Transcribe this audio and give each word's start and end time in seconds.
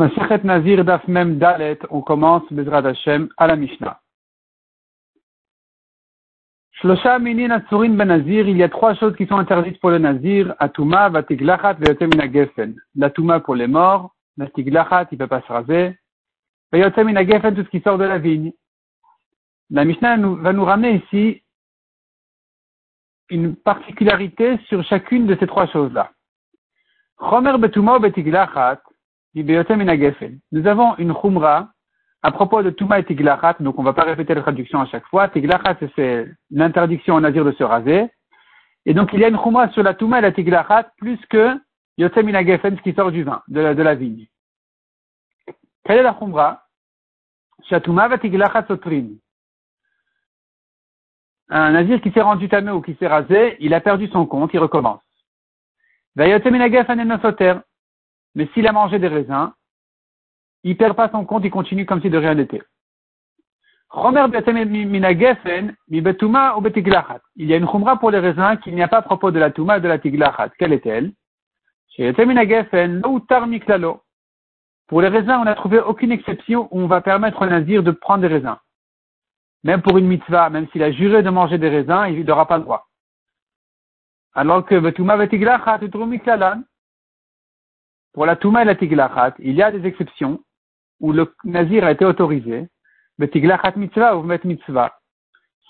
Masechet 0.00 0.44
Nazir 0.44 0.82
Daf 0.82 1.06
Mem 1.08 1.38
Dalet, 1.38 1.78
on 1.90 2.00
commence 2.00 2.50
Bezrat 2.50 2.86
Hashem 2.86 3.28
à 3.36 3.46
la 3.46 3.54
Mishnah. 3.54 4.00
Shlosha 6.72 7.18
Minin 7.18 7.50
Atsurin 7.50 7.90
Ben 7.90 8.06
Nazir, 8.08 8.48
il 8.48 8.56
y 8.56 8.62
a 8.62 8.70
trois 8.70 8.94
choses 8.94 9.14
qui 9.14 9.26
sont 9.26 9.36
interdites 9.36 9.78
pour 9.78 9.90
le 9.90 9.98
Nazir, 9.98 10.54
Atuma, 10.58 11.10
Vatiglachat, 11.10 11.74
Veyotemina 11.74 12.32
Gefen. 12.32 12.76
L'Atuma 12.94 13.40
pour 13.40 13.54
les 13.54 13.66
morts, 13.66 14.14
Vatiglachat, 14.38 15.08
il 15.12 15.16
ne 15.16 15.18
peut 15.18 15.26
pas 15.26 15.42
se 15.42 15.52
raser, 15.52 15.98
Veyotemina 16.72 17.22
Gefen, 17.22 17.54
tout 17.54 17.64
ce 17.64 17.68
qui 17.68 17.82
sort 17.82 17.98
de 17.98 18.04
la 18.04 18.16
vigne. 18.16 18.52
La 19.68 19.84
Mishnah 19.84 20.16
va 20.16 20.54
nous 20.54 20.64
ramener 20.64 21.02
ici 21.04 21.42
une 23.28 23.54
particularité 23.54 24.58
sur 24.68 24.82
chacune 24.84 25.26
de 25.26 25.36
ces 25.38 25.46
trois 25.46 25.66
choses-là. 25.66 26.10
Chomer 27.18 27.58
Betuma 27.58 27.98
Betiglachat, 27.98 28.80
nous 29.34 30.66
avons 30.66 30.96
une 30.96 31.14
khumra 31.14 31.70
à 32.22 32.32
propos 32.32 32.62
de 32.62 32.70
Touma 32.70 32.98
et 32.98 33.04
Tiglachat, 33.04 33.56
donc 33.60 33.78
on 33.78 33.82
ne 33.82 33.86
va 33.86 33.92
pas 33.92 34.02
répéter 34.02 34.34
la 34.34 34.42
traduction 34.42 34.80
à 34.80 34.86
chaque 34.86 35.06
fois. 35.06 35.28
Tiglachat, 35.28 35.76
c'est 35.96 36.28
l'interdiction 36.50 37.14
en 37.14 37.20
nazir 37.20 37.44
de 37.44 37.52
se 37.52 37.62
raser. 37.62 38.10
Et 38.86 38.94
donc 38.94 39.10
il 39.12 39.20
y 39.20 39.24
a 39.24 39.28
une 39.28 39.38
khumra 39.38 39.70
sur 39.70 39.82
la 39.82 39.94
Touma 39.94 40.18
et 40.18 40.22
la 40.22 40.32
Tiglachat 40.32 40.90
plus 40.98 41.18
que 41.26 41.58
Geffen, 41.98 42.76
ce 42.76 42.82
qui 42.82 42.92
sort 42.94 43.12
du 43.12 43.22
vin, 43.22 43.42
de 43.48 43.60
la, 43.60 43.74
de 43.74 43.82
la 43.82 43.94
vigne. 43.94 44.26
Quelle 45.84 45.98
est 45.98 46.02
la 46.02 46.14
khumra 46.14 46.62
Shatouma 47.68 48.08
va 48.08 48.18
Tiglachat. 48.18 48.66
Un 51.52 51.72
nazir 51.72 52.00
qui 52.00 52.10
s'est 52.12 52.20
rendu 52.20 52.48
tamé 52.48 52.70
ou 52.70 52.80
qui 52.80 52.94
s'est 52.94 53.06
rasé, 53.06 53.56
il 53.60 53.74
a 53.74 53.80
perdu 53.80 54.08
son 54.08 54.26
compte, 54.26 54.50
il 54.54 54.60
recommence. 54.60 55.02
Va 56.16 56.26
Geffen 56.28 57.00
et. 57.00 57.60
Mais 58.34 58.48
s'il 58.52 58.66
a 58.66 58.72
mangé 58.72 58.98
des 58.98 59.08
raisins, 59.08 59.52
il 60.62 60.76
perd 60.76 60.96
pas 60.96 61.08
son 61.10 61.24
compte, 61.24 61.44
il 61.44 61.50
continue 61.50 61.86
comme 61.86 62.02
si 62.02 62.10
de 62.10 62.18
rien 62.18 62.34
n'était. 62.34 62.62
Il 67.36 67.46
y 67.46 67.54
a 67.54 67.56
une 67.56 67.68
chumra 67.68 67.96
pour 67.98 68.10
les 68.10 68.18
raisins 68.20 68.56
qu'il 68.62 68.74
n'y 68.74 68.82
a 68.82 68.88
pas 68.88 68.98
à 68.98 69.02
propos 69.02 69.30
de 69.32 69.38
la 69.40 69.50
touma 69.50 69.78
et 69.78 69.80
de 69.80 69.88
la 69.88 69.98
tiglachat. 69.98 70.50
Quelle 70.58 70.72
est-elle? 70.72 71.12
Pour 74.86 75.02
les 75.02 75.08
raisins, 75.08 75.38
on 75.40 75.44
n'a 75.44 75.54
trouvé 75.56 75.80
aucune 75.80 76.12
exception 76.12 76.68
où 76.70 76.80
on 76.80 76.86
va 76.86 77.00
permettre 77.00 77.42
au 77.42 77.46
nazir 77.46 77.82
de 77.82 77.90
prendre 77.90 78.20
des 78.22 78.28
raisins. 78.28 78.58
Même 79.64 79.82
pour 79.82 79.98
une 79.98 80.06
mitzvah, 80.06 80.50
même 80.50 80.68
s'il 80.68 80.82
a 80.82 80.92
juré 80.92 81.22
de 81.22 81.30
manger 81.30 81.58
des 81.58 81.68
raisins, 81.68 82.06
il 82.08 82.24
n'aura 82.24 82.46
pas 82.46 82.58
le 82.58 82.64
droit. 82.64 82.88
Alors 84.34 84.64
que 84.64 84.76
pour 88.12 88.26
la 88.26 88.36
Touma 88.36 88.62
et 88.62 88.64
la 88.64 88.74
Tiglachat, 88.74 89.34
il 89.38 89.54
y 89.54 89.62
a 89.62 89.70
des 89.70 89.86
exceptions 89.86 90.40
où 91.00 91.12
le 91.12 91.32
Nazir 91.44 91.84
a 91.84 91.92
été 91.92 92.04
autorisé. 92.04 92.68
Le 93.18 93.30
Tiglachat 93.30 93.72
mitzvah 93.76 94.16
ou 94.16 94.22
met 94.22 94.40
mitzvah? 94.44 94.92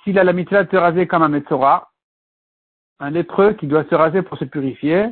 S'il 0.02 0.18
a 0.18 0.24
la 0.24 0.32
mitzvah 0.32 0.64
de 0.64 0.70
se 0.70 0.76
raser 0.76 1.06
comme 1.06 1.22
un 1.22 1.28
Metzora, 1.28 1.90
un 3.00 3.10
lépreux 3.10 3.52
qui 3.54 3.66
doit 3.66 3.84
se 3.84 3.94
raser 3.94 4.22
pour 4.22 4.38
se 4.38 4.44
purifier, 4.44 5.08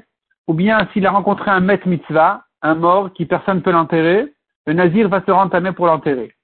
ou 0.47 0.55
bien 0.55 0.89
s'il 0.93 1.07
a 1.07 1.11
rencontré 1.11 1.51
un 1.51 1.61
met 1.61 1.81
mitzvah, 1.85 2.45
un 2.63 2.75
mort 2.75 3.13
qui 3.13 3.27
personne 3.27 3.59
ne 3.59 3.63
peut 3.63 3.71
l'enterrer, 3.71 4.33
le 4.67 4.73
Nazir 4.73 5.09
va 5.09 5.23
se 5.25 5.31
rentamer 5.31 5.73
pour 5.73 5.87
l'enterrer. 5.87 6.35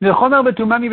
Le 0.00 0.12
chomer 0.12 0.78
mi 0.78 0.90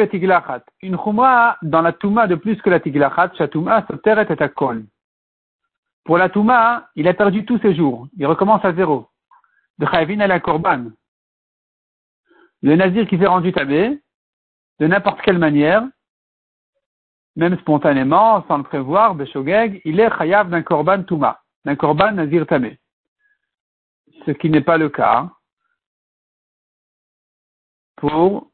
Une 0.81 0.97
chumra 0.97 1.58
dans 1.61 1.81
la 1.81 1.91
touma 1.91 2.25
de 2.25 2.36
plus 2.36 2.61
que 2.61 2.69
la 2.69 2.80
tiglachat, 2.80 3.31
shatuma 3.38 3.86
soteret 3.88 4.27
et 4.30 4.41
akol. 4.41 4.86
Pour 6.04 6.18
la 6.18 6.30
Touma, 6.30 6.90
il 6.96 7.08
a 7.08 7.14
perdu 7.14 7.46
tous 7.46 7.59
ses 7.59 7.76
jours. 7.76 8.08
Il 8.18 8.26
recommence 8.26 8.64
à 8.66 8.73
zéro. 8.73 9.08
De 9.78 9.86
Chayvin 9.86 10.20
à 10.20 10.28
la 10.28 10.40
Korban. 10.40 10.92
Le 12.62 12.76
Nazir 12.76 13.08
qui 13.08 13.18
s'est 13.18 13.26
rendu 13.26 13.52
tabé, 13.52 14.02
de 14.80 14.88
n'importe 14.88 15.22
quelle 15.22 15.38
manière, 15.38 15.84
même 17.36 17.58
spontanément, 17.60 18.45
sans 18.48 18.58
le 18.58 18.64
prévoir, 18.64 19.16
Beshogeg, 19.16 19.82
il 19.86 20.00
est 20.00 20.16
Chayav 20.17 20.50
d'un 20.50 20.61
Korban 20.61 21.04
Touma, 21.04 21.42
d'un 21.66 21.76
Korban 21.76 22.11
Nazir 22.11 22.45
Tabé. 22.45 22.80
Ce 24.26 24.32
qui 24.32 24.50
n'est 24.50 24.61
pas 24.61 24.77
le 24.77 24.89
cas 24.89 25.30
pour 27.95 28.52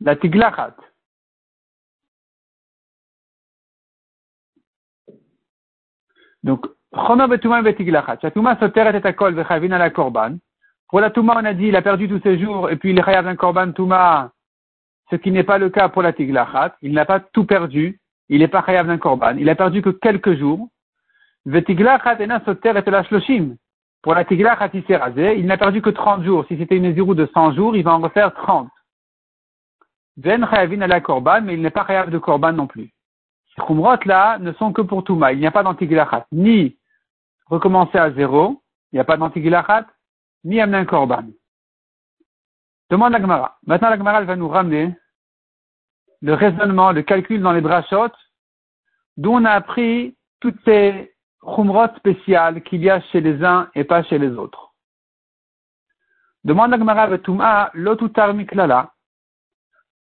la 0.00 0.16
Tiglachat. 0.16 0.76
Korban. 9.90 10.36
Pour 10.88 11.00
la 11.00 11.10
Touma, 11.10 11.34
on 11.36 11.44
a 11.44 11.54
dit, 11.54 11.66
il 11.66 11.76
a 11.76 11.82
perdu 11.82 12.08
tous 12.08 12.20
ses 12.20 12.38
jours, 12.38 12.70
et 12.70 12.76
puis 12.76 12.90
il 12.90 13.02
chayav 13.02 13.26
un 13.26 13.36
korban 13.36 13.72
Touma, 13.72 14.30
ce 15.10 15.16
qui 15.16 15.30
n'est 15.30 15.44
pas 15.44 15.58
le 15.58 15.70
cas 15.70 15.88
pour 15.88 16.02
la 16.02 16.12
tiglachat. 16.12 16.76
Il 16.82 16.92
n'a 16.92 17.04
pas 17.04 17.20
tout 17.20 17.44
perdu. 17.44 18.00
Il 18.28 18.38
n'est 18.40 18.48
pas 18.48 18.64
chayav 18.64 18.86
d'un 18.86 18.98
korban. 18.98 19.36
Il 19.36 19.48
a 19.50 19.54
perdu 19.54 19.82
que 19.82 19.90
quelques 19.90 20.34
jours. 20.34 20.68
Vetiglachat 21.46 22.20
et 22.20 22.26
la 22.26 23.02
shloshim. 23.04 23.56
Pour 24.02 24.14
la 24.14 24.24
tiglachat, 24.24 24.70
il 24.72 24.84
s'est 24.84 24.96
rasé. 24.96 25.38
Il 25.38 25.46
n'a 25.46 25.58
perdu 25.58 25.82
que 25.82 25.90
30 25.90 26.24
jours. 26.24 26.44
Si 26.48 26.56
c'était 26.56 26.76
une 26.76 26.94
zirou 26.94 27.14
de 27.14 27.28
100 27.34 27.52
jours, 27.52 27.76
il 27.76 27.84
va 27.84 27.94
en 27.94 28.00
refaire 28.00 28.32
30. 28.32 28.68
Ven 30.16 30.46
chayavin 30.48 30.86
la 30.86 31.00
korban, 31.00 31.42
mais 31.42 31.54
il 31.54 31.60
n'est 31.60 31.70
pas 31.70 31.86
chayav 31.86 32.08
de 32.08 32.18
korban 32.18 32.52
non 32.52 32.66
plus. 32.66 32.93
Khumrot 33.58 34.04
là 34.04 34.38
ne 34.38 34.52
sont 34.54 34.72
que 34.72 34.82
pour 34.82 35.04
Touma. 35.04 35.32
Il 35.32 35.38
n'y 35.38 35.46
a 35.46 35.50
pas 35.50 35.62
d'antigilachat. 35.62 36.26
Ni 36.32 36.76
recommencer 37.46 37.98
à 37.98 38.10
zéro, 38.12 38.62
il 38.92 38.96
n'y 38.96 39.00
a 39.00 39.04
pas 39.04 39.16
d'antigilachat, 39.16 39.86
ni 40.44 40.60
amener 40.60 40.78
un 40.78 40.84
korban. 40.84 41.24
Demande 42.90 43.12
la 43.12 43.20
Gemara. 43.20 43.58
Maintenant 43.66 43.90
la 43.90 43.96
Gemara 43.96 44.22
va 44.22 44.36
nous 44.36 44.48
ramener 44.48 44.94
le 46.20 46.34
raisonnement, 46.34 46.92
le 46.92 47.02
calcul 47.02 47.40
dans 47.40 47.52
les 47.52 47.60
brachot, 47.60 48.12
d'où 49.16 49.30
on 49.32 49.44
a 49.44 49.50
appris 49.50 50.16
toutes 50.40 50.58
ces 50.64 51.14
khumrot 51.42 51.94
spéciales 51.96 52.62
qu'il 52.62 52.82
y 52.82 52.90
a 52.90 53.00
chez 53.00 53.20
les 53.20 53.44
uns 53.44 53.68
et 53.74 53.84
pas 53.84 54.02
chez 54.02 54.18
les 54.18 54.30
autres. 54.30 54.72
Demande 56.44 56.70
la 56.70 56.78
Gemara 56.78 57.18
Touma, 57.18 57.70
l'otutar 57.74 58.34
miklala. 58.34 58.92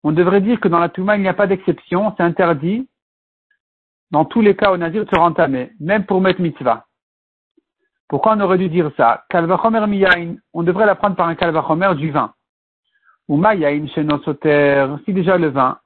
On 0.04 0.12
devrait 0.12 0.42
dire 0.42 0.60
que 0.60 0.68
dans 0.68 0.80
la 0.80 0.90
Touma, 0.90 1.16
il 1.16 1.22
n'y 1.22 1.30
a 1.30 1.34
pas 1.34 1.48
d'exception, 1.48 2.14
c'est 2.18 2.24
interdit, 2.24 2.90
dans 4.14 4.26
tous 4.26 4.42
les 4.42 4.56
cas 4.56 4.72
au 4.72 4.78
Nazir 4.78 5.06
de 5.06 5.10
se 5.10 5.20
rentamer, 5.20 5.72
même 5.80 6.06
pour 6.06 6.22
mettre 6.22 6.40
mitzvah. 6.40 6.86
Pourquoi 8.08 8.36
on 8.36 8.42
aurait 8.42 8.60
dû 8.60 8.70
dire 8.70 8.92
ça? 8.96 9.26
Kalvachomer 9.28 9.88
miyain, 9.88 10.36
on 10.54 10.62
devrait 10.62 10.86
l'apprendre 10.86 11.16
par 11.16 11.28
un 11.28 11.34
kalvachomer 11.34 11.96
du 11.96 12.12
vin. 12.12 12.32
Ou 13.28 13.38
mayain 13.38 13.88
soter, 14.24 14.86
si 15.04 15.14
déjà 15.14 15.40
le 15.40 15.48
vin, 15.48 15.80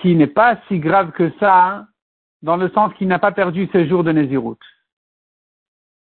qui 0.00 0.14
n'est 0.14 0.28
pas 0.28 0.58
si 0.66 0.78
grave 0.78 1.10
que 1.10 1.30
ça, 1.38 1.84
dans 2.40 2.56
le 2.56 2.70
sens 2.70 2.94
qu'il 2.94 3.08
n'a 3.08 3.18
pas 3.18 3.32
perdu 3.32 3.68
ses 3.70 3.86
jours 3.86 4.02
de 4.02 4.12
Nézirut. 4.12 4.56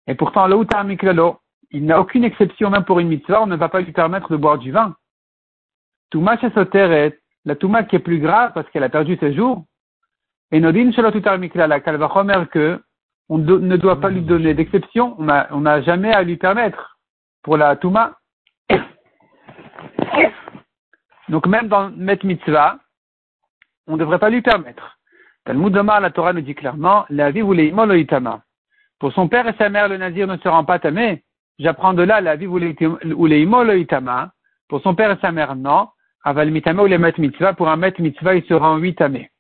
Et 0.07 0.15
pourtant, 0.15 0.47
le 0.47 0.85
miklalo, 0.85 1.41
il 1.73 1.85
n'a 1.85 2.01
aucune 2.01 2.23
exception, 2.23 2.71
même 2.71 2.85
pour 2.85 3.01
une 3.01 3.09
mitzvah, 3.09 3.43
on 3.43 3.47
ne 3.47 3.57
va 3.57 3.69
pas 3.69 3.81
lui 3.81 3.93
permettre 3.93 4.31
de 4.31 4.37
boire 4.37 4.59
du 4.59 4.71
vin. 4.71 4.95
Touma 6.11 6.35
est 6.35 7.23
la 7.45 7.57
touma 7.57 7.83
qui 7.83 7.97
est 7.97 8.07
plus 8.11 8.21
grave 8.21 8.53
parce 8.55 8.71
qu'elle 8.71 8.85
a 8.85 8.89
perdu 8.89 9.17
ses 9.19 9.35
jours, 9.35 9.65
et 10.51 10.61
Nodin 10.61 10.93
Shalotutar 10.93 11.39
Mikla, 11.39 11.67
la 11.67 11.81
Kalvachomer, 11.81 12.45
que 12.51 12.81
on 13.29 13.39
ne 13.39 13.77
doit 13.77 14.01
pas 14.01 14.09
lui 14.09 14.23
donner 14.23 14.55
d'exception, 14.55 15.15
on 15.19 15.61
n'a 15.61 15.83
jamais 15.83 16.13
à 16.13 16.23
lui 16.23 16.37
permettre 16.37 16.99
pour 17.43 17.59
la 17.59 17.77
Touma. 17.77 18.15
Donc 21.29 21.47
même 21.47 21.69
dans 21.69 21.91
Met 21.91 22.19
Mitzvah, 22.25 22.79
on 23.87 23.95
ne 23.95 23.99
devrait 23.99 24.19
pas 24.19 24.31
lui 24.31 24.41
permettre. 24.41 24.99
Talmud 25.45 25.77
Omar, 25.77 26.01
la 26.01 26.11
Torah 26.11 26.33
nous 26.33 26.41
dit 26.41 26.55
clairement, 26.55 27.05
la 27.11 27.31
vie 27.31 27.43
ou 27.43 27.53
les 27.53 27.75
Pour 28.99 29.13
son 29.13 29.29
père 29.29 29.47
et 29.47 29.55
sa 29.59 29.69
mère, 29.69 29.89
le 29.89 29.99
nazir 29.99 30.27
ne 30.27 30.39
se 30.39 30.49
rend 30.49 30.65
pas 30.65 30.79
tamé. 30.79 31.23
J'apprends 31.59 31.95
de 31.95 32.03
là 32.03 32.21
la 32.21 32.37
vie 32.37 32.47
ou 32.47 32.59
les 32.59 32.77
itama. 33.81 34.31
Pour 34.69 34.81
son 34.83 34.95
père 34.95 35.11
et 35.11 35.19
sa 35.21 35.33
mère, 35.33 35.55
non. 35.55 35.89
Aval 36.25 36.51
mitama 36.51 36.83
ou 36.83 36.87
les 36.87 36.99
met 36.99 37.15
mitzvah. 37.19 37.53
Pour 37.53 37.69
un 37.69 37.77
met 37.77 37.95
mitzvah, 37.99 38.35
il 38.35 38.45
se 38.45 38.55
rend 38.55 38.77
huit 38.77 38.95
tamé. 38.95 39.31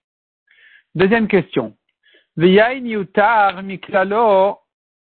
Deuxième 0.98 1.28
question. 1.28 1.76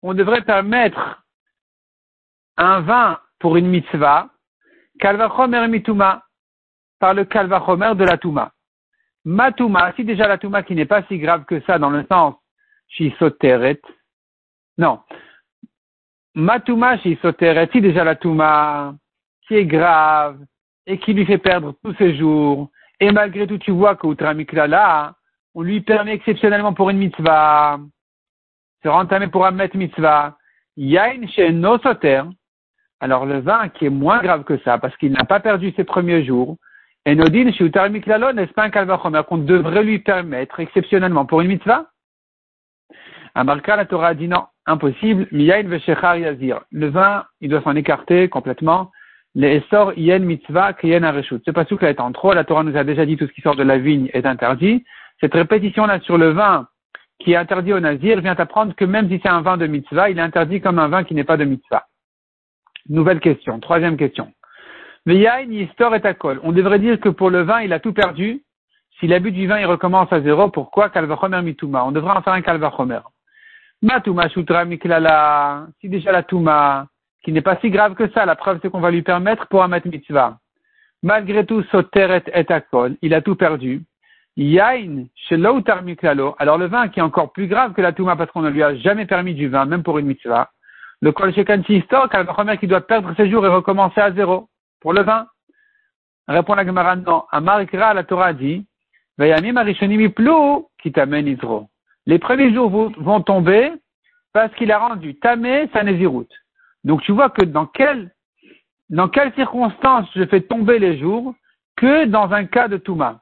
on 0.04 0.14
devrait 0.14 0.42
permettre 0.42 1.24
un 2.58 2.82
vin 2.82 3.18
pour 3.40 3.56
une 3.56 3.68
mitzvah, 3.68 4.30
kalvachomer 5.00 5.70
mituma, 5.70 6.26
par 7.00 7.14
le 7.14 7.24
kalvachomer 7.24 7.96
de 7.96 8.04
la 8.04 8.18
touma. 8.18 8.52
Matuma, 9.24 9.94
si 9.96 10.04
déjà 10.04 10.28
la 10.28 10.38
touma 10.38 10.64
qui 10.64 10.76
n'est 10.76 10.86
pas 10.86 11.04
si 11.04 11.18
grave 11.18 11.46
que 11.46 11.62
ça 11.62 11.80
dans 11.80 11.92
le 11.92 12.06
sens 12.12 12.36
shisoteret, 12.90 13.80
non. 14.78 15.00
Matuma 16.34 16.98
shisoteret, 16.98 17.70
si 17.72 17.80
déjà 17.80 18.04
la 18.04 18.18
touma 18.18 18.96
qui 19.48 19.56
est 19.56 19.66
grave 19.66 20.44
et 20.88 21.00
qui 21.00 21.14
lui 21.14 21.26
fait 21.26 21.38
perdre 21.38 21.74
tous 21.82 21.94
ses 21.94 22.18
jours, 22.18 22.70
et 23.00 23.14
malgré 23.14 23.48
tout 23.48 23.60
tu 23.60 23.72
vois 23.72 23.96
que 23.96 24.56
là, 24.68 25.16
on 25.56 25.62
lui 25.62 25.82
permet 25.82 26.14
exceptionnellement 26.14 26.74
pour 26.74 26.90
une 26.90 26.98
mitzvah, 26.98 27.80
se 28.84 28.90
rentamer 28.90 29.28
pour 29.28 29.46
un 29.46 29.52
met 29.52 29.72
mitzvah, 29.74 30.38
Yain 30.78 31.26
chez 31.28 31.52
Nosoter, 31.52 32.24
alors 33.00 33.26
le 33.26 33.40
vin 33.40 33.70
qui 33.70 33.86
est 33.86 33.90
moins 33.90 34.22
grave 34.22 34.44
que 34.44 34.58
ça, 34.60 34.78
parce 34.78 34.96
qu'il 34.98 35.14
n'a 35.14 35.24
pas 35.24 35.40
perdu 35.40 35.72
ses 35.76 35.86
premiers 35.86 36.26
jours, 36.26 36.58
et 37.06 37.16
Nodin 37.16 37.52
chez 37.54 37.72
Miklalo, 37.90 38.34
n'est-ce 38.34 38.52
pas 38.54 38.64
un 38.64 38.70
kalvachomer 38.70 39.22
qu'on 39.28 39.38
devrait 39.38 39.84
lui 39.84 40.00
permettre 40.00 40.60
exceptionnellement 40.60 41.26
pour 41.26 41.42
une 41.42 41.48
mitzvah? 41.48 41.86
Amarka, 43.36 43.76
la 43.76 43.86
Torah 43.86 44.14
dit 44.14 44.28
non, 44.28 44.46
impossible, 44.66 45.28
miyain 45.32 45.64
veshechar 45.64 46.18
yazir. 46.18 46.62
Le 46.72 46.88
vin, 46.88 47.26
il 47.42 47.50
doit 47.50 47.62
s'en 47.62 47.76
écarter 47.76 48.28
complètement. 48.28 48.92
Les 49.36 49.58
essor 49.58 49.94
yen 49.98 50.24
mitzvah 50.24 50.74
kiyen 50.74 51.04
areshut. 51.04 51.42
C'est 51.46 51.54
pas 51.54 51.66
ce 51.66 51.76
là 51.76 51.90
est 51.90 52.00
en 52.00 52.12
trop, 52.12 52.34
la 52.34 52.44
Torah 52.44 52.64
nous 52.64 52.78
a 52.78 52.84
déjà 52.84 53.06
dit 53.06 53.18
tout 53.18 53.28
ce 53.28 53.34
qui 53.34 53.42
sort 53.42 53.56
de 53.56 53.64
la 53.64 53.78
vigne 53.78 54.10
est 54.14 54.26
interdit. 54.26 54.84
Cette 55.26 55.34
répétition-là 55.34 56.02
sur 56.02 56.20
le 56.20 56.34
vin 56.34 56.68
qui 57.18 57.32
est 57.32 57.36
interdit 57.36 57.74
au 57.74 57.80
nazir 57.80 58.22
vient 58.22 58.36
apprendre 58.38 58.76
que 58.76 58.86
même 58.86 59.10
si 59.10 59.20
c'est 59.24 59.28
un 59.28 59.42
vin 59.42 59.58
de 59.58 59.66
mitzvah, 59.66 60.12
il 60.12 60.20
est 60.20 60.22
interdit 60.22 60.62
comme 60.62 60.78
un 60.78 60.88
vin 60.88 61.04
qui 61.04 61.16
n'est 61.16 61.24
pas 61.24 61.36
de 61.36 61.46
mitzvah. 61.46 61.88
Nouvelle 62.90 63.20
question, 63.20 63.60
troisième 63.60 63.98
question. 63.98 64.32
Veyain 65.08 65.50
histor 65.50 65.96
et 65.96 66.06
akol. 66.06 66.40
On 66.44 66.52
devrait 66.52 66.78
dire 66.78 67.00
que 67.00 67.10
pour 67.10 67.32
le 67.32 67.42
vin, 67.42 67.62
il 67.62 67.74
a 67.74 67.80
tout 67.80 67.92
perdu. 67.92 68.44
S'il 69.00 69.12
a 69.16 69.20
bu 69.20 69.32
du 69.32 69.48
vin, 69.48 69.58
il 69.58 69.66
recommence 69.66 70.14
à 70.14 70.22
zéro. 70.22 70.50
Pourquoi? 70.50 70.92
Kalvachomer 70.92 71.42
mituma 71.42 71.84
On 71.86 71.92
devrait 71.92 72.16
en 72.16 72.22
faire 72.22 72.34
un 72.34 72.44
kalvachomer. 72.44 73.00
Matuma 73.82 74.30
Shutra 74.30 74.64
Miklala, 74.64 75.66
si 75.82 75.90
déjà 75.90 76.12
la 76.12 76.22
Touma, 76.22 76.86
qui 77.24 77.32
n'est 77.32 77.42
pas 77.42 77.58
si 77.62 77.72
grave 77.72 77.96
que 77.96 78.12
ça, 78.12 78.28
la 78.28 78.36
preuve 78.36 78.60
c'est 78.62 78.70
qu'on 78.70 78.80
va 78.80 78.92
lui 78.92 79.02
permettre 79.02 79.48
pour 79.48 79.64
un 79.64 79.70
mitzvah. 79.70 80.38
Malgré 81.02 81.48
tout, 81.48 81.64
Soteret 81.72 82.26
et 82.32 82.52
Akol, 82.54 82.96
il 83.02 83.16
a 83.16 83.22
tout 83.24 83.36
perdu. 83.36 83.82
Yain, 84.38 85.06
Miklalo, 85.84 86.36
alors 86.40 86.58
le 86.58 86.68
vin 86.68 86.90
qui 86.90 87.00
est 87.00 87.04
encore 87.04 87.32
plus 87.32 87.48
grave 87.48 87.74
que 87.74 87.82
la 87.82 87.94
Touma 87.94 88.16
parce 88.16 88.32
qu'on 88.32 88.42
ne 88.42 88.50
lui 88.50 88.64
a 88.64 88.76
jamais 88.76 89.06
permis 89.06 89.34
du 89.34 89.48
vin, 89.48 89.66
même 89.66 89.84
pour 89.84 89.98
une 89.98 90.08
mitzvah. 90.08 90.52
Le 91.02 91.12
Kol 91.12 91.34
Shekanti 91.34 91.78
Histor, 91.78 92.10
première 92.10 92.60
qui 92.60 92.68
doit 92.68 92.82
perdre 92.82 93.14
ses 93.16 93.30
jours 93.30 93.46
et 93.46 93.50
recommencer 93.50 94.02
à 94.02 94.12
zéro. 94.12 94.50
Pour 94.82 94.94
le 94.94 95.04
vin. 95.04 95.28
Répond 96.28 96.56
la 96.56 96.66
Gemara, 96.66 96.96
non. 96.96 97.24
Amar 97.32 97.60
la 97.60 98.04
Torah 98.04 98.34
dit, 98.34 98.66
Vayamim 99.18 99.56
Arishonim 99.56 100.12
qui 100.82 100.92
t'amène 100.92 101.28
Isro 101.28 101.70
les 102.06 102.20
premiers 102.20 102.54
jours 102.54 102.70
vont 102.70 103.22
tomber 103.22 103.72
parce 104.34 104.54
qu'il 104.56 104.72
a 104.72 104.80
rendu 104.80 105.16
tamé 105.16 105.70
sa 105.74 105.84
nésiroute. 105.84 106.32
Donc 106.84 107.02
tu 107.02 107.12
vois 107.12 107.30
que 107.30 107.44
dans 107.44 107.66
quelle, 107.66 108.12
dans 108.90 109.10
quelles 109.10 109.34
circonstances 109.34 110.08
je 110.16 110.26
fais 110.26 110.42
tomber 110.42 110.78
les 110.80 111.00
jours 111.00 111.34
que 111.76 112.06
dans 112.06 112.32
un 112.32 112.46
cas 112.46 112.68
de 112.68 112.78
Touma. 112.78 113.22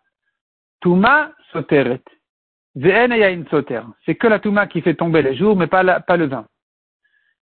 Touma 0.83 1.31
soteret. 1.53 2.03
C'est 2.75 4.15
que 4.15 4.27
la 4.27 4.39
Touma 4.39 4.67
qui 4.67 4.81
fait 4.81 4.95
tomber 4.95 5.21
les 5.21 5.33
jours, 5.33 5.55
mais 5.55 5.67
pas, 5.67 5.81
le 5.83 6.25
vin. 6.25 6.45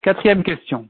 Quatrième 0.02 0.42
question. 0.42 0.87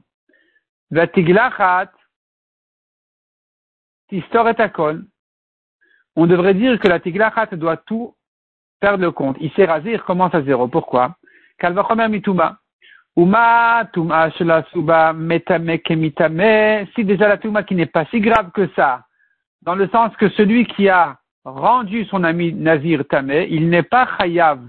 On 6.15 6.27
devrait 6.27 6.53
dire 6.53 6.77
que 6.77 6.89
la 6.89 6.99
tiglachat 6.99 7.55
doit 7.55 7.77
tout 7.77 8.15
perdre 8.81 9.01
le 9.01 9.11
compte. 9.11 9.37
Il 9.39 9.49
s'est 9.53 9.63
rasé, 9.63 9.93
il 9.93 10.01
à 10.33 10.41
zéro. 10.41 10.67
Pourquoi? 10.67 11.15
Kalvachomer 11.57 12.09
mituma. 12.09 12.57
Uma 13.15 13.87
tuma 13.93 14.29
suba 14.31 15.13
metame. 15.13 15.79
Si 16.95 17.05
déjà 17.05 17.29
la 17.29 17.37
tuma 17.37 17.63
qui 17.63 17.75
n'est 17.75 17.85
pas 17.85 18.03
si 18.07 18.19
grave 18.19 18.51
que 18.51 18.67
ça, 18.75 19.05
dans 19.61 19.75
le 19.75 19.87
sens 19.87 20.13
que 20.17 20.27
celui 20.29 20.65
qui 20.65 20.89
a 20.89 21.20
rendu 21.45 22.05
son 22.05 22.23
ami 22.23 22.53
Nazir 22.53 23.05
tamé, 23.07 23.47
il 23.49 23.69
n'est 23.69 23.83
pas 23.83 24.07
chayav, 24.17 24.59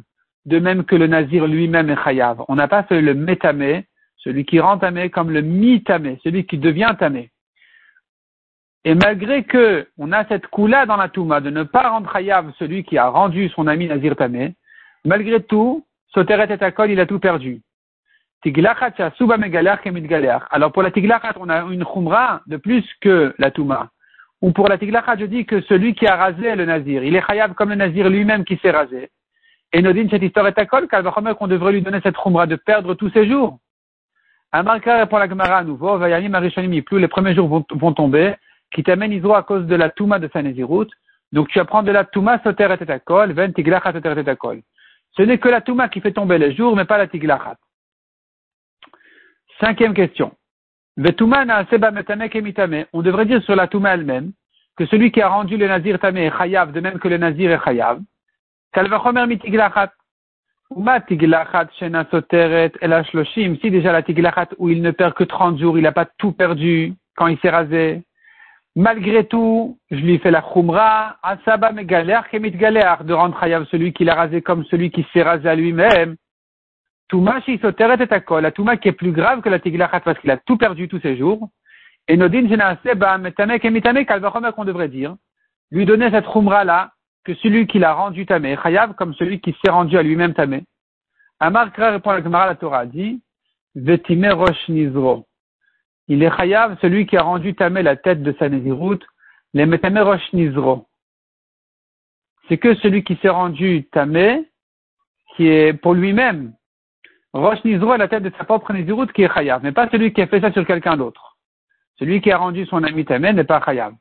de 0.47 0.59
même 0.59 0.85
que 0.85 0.97
le 0.97 1.07
Nazir 1.07 1.47
lui-même 1.47 1.91
est 1.91 2.05
chayav. 2.05 2.45
On 2.49 2.55
n'a 2.55 2.69
pas 2.69 2.83
fait 2.85 3.01
le 3.01 3.15
metame, 3.15 3.83
celui 4.17 4.45
qui 4.45 4.61
rend 4.61 4.79
tamé, 4.79 5.11
comme 5.11 5.31
le 5.31 5.43
mitame, 5.43 6.17
celui 6.23 6.47
qui 6.47 6.59
devient 6.59 6.95
tamé. 6.99 7.31
Et 8.85 8.95
malgré 8.95 9.45
que 9.45 9.87
on 9.97 10.11
a 10.11 10.25
cette 10.27 10.49
coula 10.49 10.87
dans 10.87 10.97
la 10.97 11.09
Touma 11.09 11.41
de 11.41 11.51
ne 11.51 11.63
pas 11.63 11.91
rendre 11.91 12.15
Hayav 12.15 12.53
celui 12.59 12.83
qui 12.83 12.99
a 12.99 13.09
rendu 13.09 13.49
son 13.51 13.69
ami 13.69 13.87
Nazir 13.87 14.17
Tamé, 14.17 14.55
malgré 15.05 15.41
tout, 15.43 15.87
Soteret 16.09 16.53
et 16.53 16.63
Akol, 16.63 16.91
il 16.91 17.01
a 17.01 17.07
tout 17.07 17.21
perdu. 17.21 17.63
Alors 18.45 18.75
pour 20.73 20.83
la 20.83 20.91
Tiglachat, 20.91 21.35
on 21.39 21.49
a 21.49 21.63
une 21.63 21.85
Khumra 21.85 22.43
de 22.49 22.57
plus 22.57 22.85
que 23.01 23.33
la 23.39 23.53
Touma. 23.53 23.91
Ou 24.43 24.51
pour 24.51 24.69
la 24.69 24.77
Tiglachat, 24.77 25.19
je 25.19 25.25
dis 25.27 25.47
que 25.47 25.61
celui 25.63 25.95
qui 25.95 26.07
a 26.07 26.17
rasé 26.17 26.57
le 26.57 26.65
Nazir, 26.65 27.05
il 27.05 27.15
est 27.15 27.23
Hayav 27.27 27.55
comme 27.55 27.71
le 27.71 27.77
Nazir 27.77 28.11
lui-même 28.11 28.45
qui 28.45 28.57
s'est 28.57 28.73
rasé. 28.73 29.09
Et 29.73 29.81
Nodin, 29.81 30.09
cette 30.11 30.23
histoire 30.23 30.49
est 30.49 30.59
Akol, 30.59 30.89
qu'on 30.89 31.47
devrait 31.47 31.73
lui 31.73 31.81
donner 31.81 32.01
cette 32.03 32.17
Khumra 32.17 32.47
de 32.47 32.57
perdre 32.57 32.95
tous 32.95 33.09
ses 33.11 33.29
jours. 33.29 33.61
Amarka 34.51 34.99
répond 34.99 35.17
la 35.17 35.29
Gemara 35.29 35.59
à 35.59 35.65
nouveau, 35.65 35.97
Vayani 35.97 36.29
Marishanim, 36.29 36.83
plus 36.83 36.99
les 36.99 37.09
premiers 37.09 37.35
jours 37.35 37.49
vont, 37.49 37.93
tomber, 37.93 38.35
qui 38.75 38.83
t'amène 38.83 39.13
Isro 39.13 39.33
à 39.35 39.45
cause 39.45 39.65
de 39.65 39.77
la 39.77 39.91
Touma 39.91 40.19
de 40.19 40.29
sa 40.33 40.43
Donc 41.33 41.49
tu 41.49 41.61
apprends 41.61 41.85
de 41.85 41.93
la 41.93 42.05
Touma 42.05 42.43
Soter 42.43 42.69
et 42.73 42.79
Tetakol, 42.79 43.33
Ven 43.33 43.55
Tiglachat 43.55 43.93
Soter 43.93 44.11
et 44.11 44.17
Tetakol. 44.17 44.61
Ce 45.17 45.23
n'est 45.23 45.39
que 45.39 45.49
la 45.49 45.61
Touma 45.61 45.89
qui 45.89 46.01
fait 46.01 46.13
tomber 46.13 46.39
les 46.39 46.53
jours, 46.55 46.75
mais 46.75 46.85
pas 46.85 46.99
la 46.99 47.07
Tiglachat. 47.07 47.57
Cinquième 49.61 49.95
question. 49.95 50.33
On 50.99 51.03
devrait 53.03 53.27
dire 53.27 53.43
sur 53.43 53.57
la 53.57 53.67
Touma 53.67 53.95
elle-même 53.95 54.33
que 54.77 54.87
celui 54.87 55.11
qui 55.11 55.23
a 55.23 55.29
rendu 55.29 55.57
le 55.57 55.67
Nazir 55.67 55.99
Tamé 55.99 56.27
est 56.27 56.37
Chayav, 56.37 56.73
de 56.73 56.81
même 56.81 56.99
que 56.99 57.09
le 57.09 57.19
Nazir 57.19 57.51
est 57.51 57.65
Chayav. 57.65 58.01
Si 63.61 63.71
déjà 63.71 63.93
la 63.93 64.03
tiglachat 64.03 64.49
où 64.59 64.69
il 64.71 64.83
ne 64.83 64.91
perd 64.91 65.15
que 65.15 65.25
30 65.25 65.59
jours, 65.59 65.79
il 65.79 65.83
n'a 65.83 65.93
pas 65.93 66.07
tout 66.19 66.33
perdu 66.33 66.95
quand 67.17 67.27
il 67.27 67.39
s'est 67.41 67.51
rasé. 67.51 68.03
Malgré 68.75 69.27
tout, 69.27 69.79
je 69.91 69.97
lui 69.97 70.19
fais 70.19 70.31
la 70.31 70.41
khumra, 70.41 71.19
asaba 71.23 71.73
de 71.73 73.13
rendre 73.13 73.39
chayav 73.39 73.67
celui 73.71 73.93
qui 73.93 74.05
l'a 74.05 74.15
rasé 74.15 74.41
comme 74.41 74.65
celui 74.65 74.91
qui 74.91 75.07
s'est 75.13 75.23
rasé 75.23 75.47
à 75.47 75.55
lui-même. 75.55 76.17
Touma 77.09 77.41
soteret 77.61 78.03
et 78.03 78.13
akol, 78.13 78.43
la 78.43 78.51
touma 78.51 78.77
qui 78.77 78.89
est 78.89 78.93
plus 78.93 79.13
grave 79.13 79.43
que 79.43 79.49
la 79.49 79.59
tiglachat 79.59 80.01
parce 80.01 80.19
qu'il 80.19 80.31
a 80.31 80.39
tout 80.39 80.57
perdu 80.57 80.89
tous 80.89 81.01
ses 81.01 81.17
jours. 81.17 81.49
Et 82.09 82.17
Nodin 82.17 82.49
seba 82.83 83.19
metame 83.19 83.59
kemitame 83.59 84.05
kalvachomer 84.05 84.51
qu'on 84.55 84.65
devrait 84.65 84.89
dire, 84.89 85.17
lui 85.71 85.85
donner 85.87 86.11
cette 86.11 86.27
khumra 86.27 86.65
là, 86.65 86.93
que 87.25 87.35
celui 87.35 87.67
qui 87.67 87.79
l'a 87.79 87.95
rendu 87.95 88.27
tamé, 88.27 88.57
chayav 88.63 88.95
comme 88.95 89.15
celui 89.15 89.41
qui 89.41 89.55
s'est 89.63 89.71
rendu 89.71 89.97
à 89.97 90.03
lui-même 90.03 90.35
tamé. 90.35 90.65
Amar 91.39 91.73
Kra 91.73 91.91
répond 91.91 92.11
à 92.11 92.47
la 92.47 92.55
Torah 92.55 92.87
dit, 92.87 93.23
vetime 93.75 94.31
rosh 94.33 94.69
nizro 94.69 95.27
il 96.09 96.23
est 96.23 96.37
chayav, 96.37 96.77
celui 96.81 97.07
qui 97.07 97.17
a 97.17 97.23
rendu 97.23 97.55
tamé 97.55 97.83
la 97.83 97.97
tête 97.97 98.23
de 98.23 98.35
sa 98.39 98.49
nésiroute, 98.49 99.05
les 99.55 99.67
metame 99.67 99.99
rosh 99.99 100.33
nizro. 100.33 100.87
C'est 102.49 102.59
que 102.59 102.75
celui 102.77 103.05
qui 103.05 103.17
s'est 103.17 103.29
rendu 103.29 103.85
tamé, 103.93 104.45
qui 105.35 105.47
est 105.47 105.73
pour 105.73 105.95
lui-même, 105.95 106.53
rosh 107.33 107.65
nizro 107.65 107.95
est 107.95 107.99
la 107.99 108.09
tête 108.09 108.23
de 108.23 108.33
sa 108.37 108.45
propre 108.45 108.73
nésiroute 108.73 109.13
qui 109.13 109.23
est 109.23 109.33
chayav, 109.33 109.63
mais 109.63 109.73
pas 109.73 109.89
celui 109.91 110.13
qui 110.13 110.23
a 110.23 110.27
fait 110.27 110.41
ça 110.41 110.53
sur 110.53 110.67
quelqu'un 110.67 110.97
d'autre. 110.97 111.37
Celui 111.99 112.21
qui 112.21 112.31
a 112.31 112.39
rendu 112.39 112.67
son 112.67 112.83
ami 112.83 113.05
tamé 113.05 113.33
n'est 113.33 113.45
pas 113.45 113.63
chayav. 113.65 113.95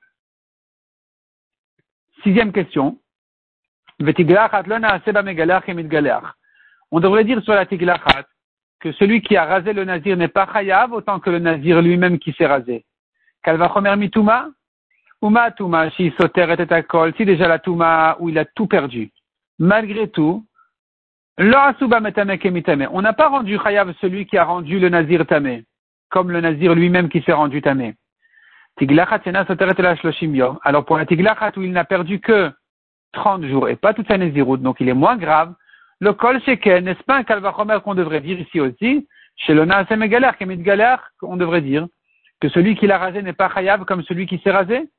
Sixième 2.24 2.52
question. 2.52 3.00
On 6.92 7.00
devrait 7.00 7.24
dire 7.24 7.42
sur 7.44 7.54
la 7.54 7.66
tiglachat 7.66 8.26
que 8.80 8.92
celui 8.94 9.22
qui 9.22 9.38
a 9.38 9.46
rasé 9.46 9.74
le 9.74 9.86
nazir 9.86 10.18
n'est 10.18 10.28
pas 10.28 10.48
chayav 10.52 10.92
autant 10.92 11.20
que 11.20 11.30
le 11.30 11.40
nazir 11.40 11.82
lui-même 11.82 12.18
qui 12.20 12.34
s'est 12.34 12.48
rasé. 12.48 12.86
Kalvachomer 13.44 13.96
mituma, 13.96 14.50
uma 15.22 15.52
tuma, 15.52 15.90
si 15.92 16.12
soter 16.20 16.48
et 16.52 16.84
kol, 16.84 17.14
si 17.16 17.26
déjà 17.26 17.48
la 17.48 17.60
tuma 17.60 18.18
où 18.20 18.30
il 18.30 18.40
a 18.40 18.46
tout 18.46 18.68
perdu. 18.68 19.12
Malgré 19.60 20.10
tout, 20.10 20.46
on 21.42 23.02
n'a 23.02 23.14
pas 23.14 23.30
rendu 23.30 23.58
chayav 23.58 23.94
celui 24.00 24.26
qui 24.28 24.38
a 24.38 24.44
rendu 24.44 24.80
le 24.80 24.90
nazir 24.90 25.26
tamé, 25.26 25.66
comme 26.10 26.30
le 26.30 26.40
nazir 26.40 26.76
lui-même 26.76 27.10
qui 27.10 27.22
s'est 27.24 27.34
rendu 27.34 27.62
tamé. 27.62 27.96
Alors 30.64 30.86
pour 30.86 30.98
la 30.98 31.06
tiglachat 31.06 31.52
où 31.58 31.62
il 31.62 31.72
n'a 31.72 31.84
perdu 31.84 32.20
que 32.20 32.52
30 33.14 33.46
jours 33.46 33.70
et 33.70 33.76
pas 33.76 33.94
toute 33.94 34.08
sa 34.08 34.18
naziroute, 34.18 34.62
donc 34.62 34.78
il 34.80 34.88
est 34.88 34.94
moins 34.94 35.18
grave, 35.18 35.54
le 36.00 36.14
kol 36.14 36.42
sheken, 36.42 36.86
n'est-ce 36.86 37.04
pas 37.04 37.18
un 37.18 37.24
kalvachomer 37.24 37.80
qu'on 37.84 37.96
devrait 37.96 38.22
dire 38.22 38.40
ici 38.40 38.60
aussi? 38.60 39.08
Chez 39.36 39.54
le 39.54 39.66
naasem 39.66 40.06
galère, 40.06 40.38
kemit 40.38 40.58
devrait 40.58 41.62
dire 41.62 41.88
que 42.40 42.50
celui 42.50 42.76
qui 42.76 42.88
l'a 42.88 42.98
rasé 42.98 43.22
n'est 43.22 43.34
pas 43.34 43.50
chayav 43.50 43.86
comme 43.86 44.04
celui 44.04 44.26
qui 44.28 44.40
s'est 44.40 44.52
rasé? 44.52 44.90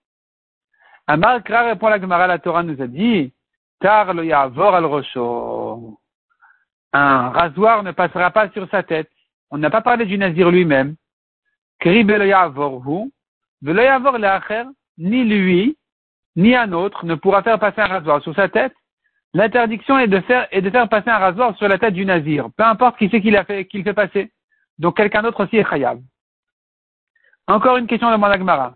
Amar 1.07 1.43
Kra 1.43 1.63
répond 1.63 1.89
la 1.89 2.01
Gemara, 2.01 2.27
la 2.27 2.39
Torah 2.39 2.63
nous 2.63 2.81
a 2.81 2.87
dit, 2.87 3.33
tar 3.81 4.15
lo 4.15 4.23
yavor 4.23 4.75
al 4.75 4.85
rosho. 4.85 5.99
Un 6.93 7.31
rasoir 7.31 7.83
ne 7.83 7.93
passera 7.93 8.31
pas 8.31 8.51
sur 8.51 8.69
sa 8.71 8.83
tête. 8.83 9.11
On 9.51 9.59
n'a 9.59 9.71
pas 9.71 9.81
parlé 9.81 10.05
du 10.07 10.19
nazir 10.19 10.51
lui-même. 10.51 10.97
Ni 14.99 15.25
lui, 15.25 15.77
ni 16.37 16.55
un 16.55 16.73
autre 16.73 17.05
ne 17.07 17.15
pourra 17.15 17.43
faire 17.43 17.59
passer 17.59 17.81
un 17.81 17.87
rasoir 17.87 18.23
sur 18.23 18.35
sa 18.35 18.49
tête 18.49 18.75
L'interdiction 19.35 19.99
est 19.99 20.09
de 20.09 20.21
faire, 20.21 20.89
passer 20.91 21.09
un 21.09 21.19
rasoir 21.19 21.57
sur 21.57 21.67
la 21.67 21.79
tête 21.79 21.95
du 21.95 22.05
nazir, 22.05 22.51
peu 22.57 22.65
importe 22.65 22.99
qui 22.99 23.09
c'est 23.11 23.23
qu'il 23.23 23.37
a 23.37 23.45
fait, 23.45 23.65
qu'il 23.67 23.83
fait 23.83 23.95
passer. 23.95 24.31
Donc 24.79 24.99
quelqu'un 24.99 25.23
d'autre 25.23 25.45
aussi 25.45 25.57
est 25.57 25.69
chayav. 25.69 25.99
Encore 27.47 27.79
une 27.79 27.87
question 27.87 28.11
de 28.11 28.17
Malagmara. 28.17 28.75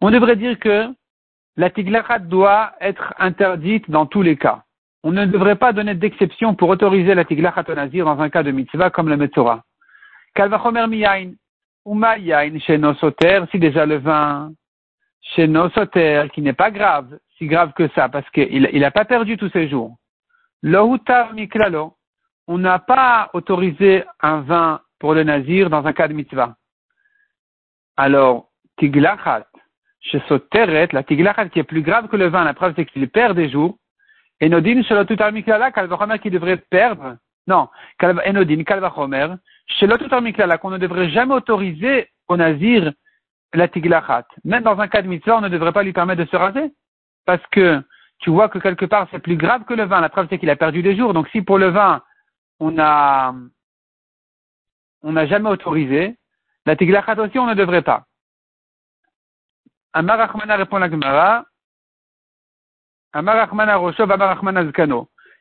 On 0.00 0.10
devrait 0.10 0.36
dire 0.36 0.58
que 0.58 0.88
la 1.56 1.70
tiglachat 1.70 2.18
doit 2.18 2.74
être 2.80 3.14
interdite 3.18 3.88
dans 3.88 4.06
tous 4.06 4.22
les 4.22 4.36
cas. 4.36 4.63
On 5.06 5.12
ne 5.12 5.26
devrait 5.26 5.56
pas 5.56 5.74
donner 5.74 5.94
d'exception 5.94 6.54
pour 6.54 6.70
autoriser 6.70 7.14
la 7.14 7.26
tiglachat 7.26 7.74
nazir 7.74 8.06
dans 8.06 8.18
un 8.20 8.30
cas 8.30 8.42
de 8.42 8.50
mitzvah 8.50 8.88
comme 8.88 9.10
le 9.10 9.18
metzora. 9.18 9.62
Kalvachomer 10.34 10.86
miyain, 10.86 11.32
uma 11.84 12.16
yain 12.16 12.58
soter, 12.94 13.44
si 13.50 13.58
déjà 13.58 13.84
le 13.84 13.98
vin 13.98 14.52
soter, 15.36 16.24
qui 16.32 16.40
n'est 16.40 16.54
pas 16.54 16.70
grave, 16.70 17.18
si 17.36 17.46
grave 17.46 17.74
que 17.74 17.86
ça, 17.88 18.08
parce 18.08 18.28
qu'il 18.30 18.66
n'a 18.72 18.90
pas 18.90 19.04
perdu 19.04 19.36
tous 19.36 19.50
ses 19.50 19.68
jours. 19.68 19.94
Lohutar 20.62 21.34
miklalo, 21.34 21.98
on 22.46 22.56
n'a 22.56 22.78
pas 22.78 23.28
autorisé 23.34 24.04
un 24.22 24.40
vin 24.40 24.80
pour 24.98 25.12
le 25.12 25.22
nazir 25.22 25.68
dans 25.68 25.84
un 25.84 25.92
cas 25.92 26.08
de 26.08 26.14
mitzvah. 26.14 26.56
Alors, 27.98 28.48
tiglachat, 28.78 29.46
chez 30.00 30.22
Soteret, 30.28 30.88
la 30.92 31.02
tiglachat 31.02 31.50
qui 31.50 31.58
est 31.58 31.64
plus 31.64 31.82
grave 31.82 32.08
que 32.08 32.16
le 32.16 32.28
vin, 32.28 32.42
la 32.42 32.54
preuve 32.54 32.72
c'est 32.74 32.86
qu'il 32.86 33.06
perd 33.10 33.36
des 33.36 33.50
jours. 33.50 33.76
Et 34.40 34.48
Nodin, 34.48 34.82
chez 34.82 34.94
le 34.94 35.30
Miklala, 35.30 35.70
Kalvachomer 35.70 36.18
qui 36.18 36.30
devrait 36.30 36.56
perdre. 36.56 37.16
Non, 37.46 37.68
Enodin, 38.02 38.64
Kalvachomer, 38.64 39.28
le 39.80 40.20
Miklala, 40.20 40.58
qu'on 40.58 40.70
ne 40.70 40.78
devrait 40.78 41.10
jamais 41.10 41.34
autoriser 41.34 42.08
au 42.28 42.36
nazir 42.36 42.92
la 43.52 43.68
tiglachat. 43.68 44.26
Même 44.44 44.64
dans 44.64 44.78
un 44.80 44.88
cas 44.88 45.02
de 45.02 45.08
mitzvah, 45.08 45.38
on 45.38 45.40
ne 45.40 45.48
devrait 45.48 45.72
pas 45.72 45.82
lui 45.82 45.92
permettre 45.92 46.24
de 46.24 46.28
se 46.28 46.36
raser. 46.36 46.72
Parce 47.24 47.44
que 47.52 47.82
tu 48.18 48.30
vois 48.30 48.48
que 48.48 48.58
quelque 48.58 48.84
part 48.84 49.06
c'est 49.10 49.18
plus 49.18 49.36
grave 49.36 49.64
que 49.64 49.74
le 49.74 49.84
vin. 49.84 50.00
La 50.00 50.08
preuve 50.08 50.26
c'est 50.28 50.38
qu'il 50.38 50.50
a 50.50 50.56
perdu 50.56 50.82
des 50.82 50.96
jours. 50.96 51.14
Donc 51.14 51.28
si 51.28 51.42
pour 51.42 51.58
le 51.58 51.68
vin, 51.68 52.02
on 52.60 52.78
a, 52.78 53.34
on 55.02 55.12
n'a 55.12 55.26
jamais 55.26 55.50
autorisé, 55.50 56.16
la 56.66 56.76
tiglachat 56.76 57.20
aussi, 57.20 57.38
on 57.38 57.46
ne 57.46 57.54
devrait 57.54 57.82
pas. 57.82 58.04
Amar 59.92 60.18
répond 60.58 60.78
la 60.78 60.90
Gemara. 60.90 61.44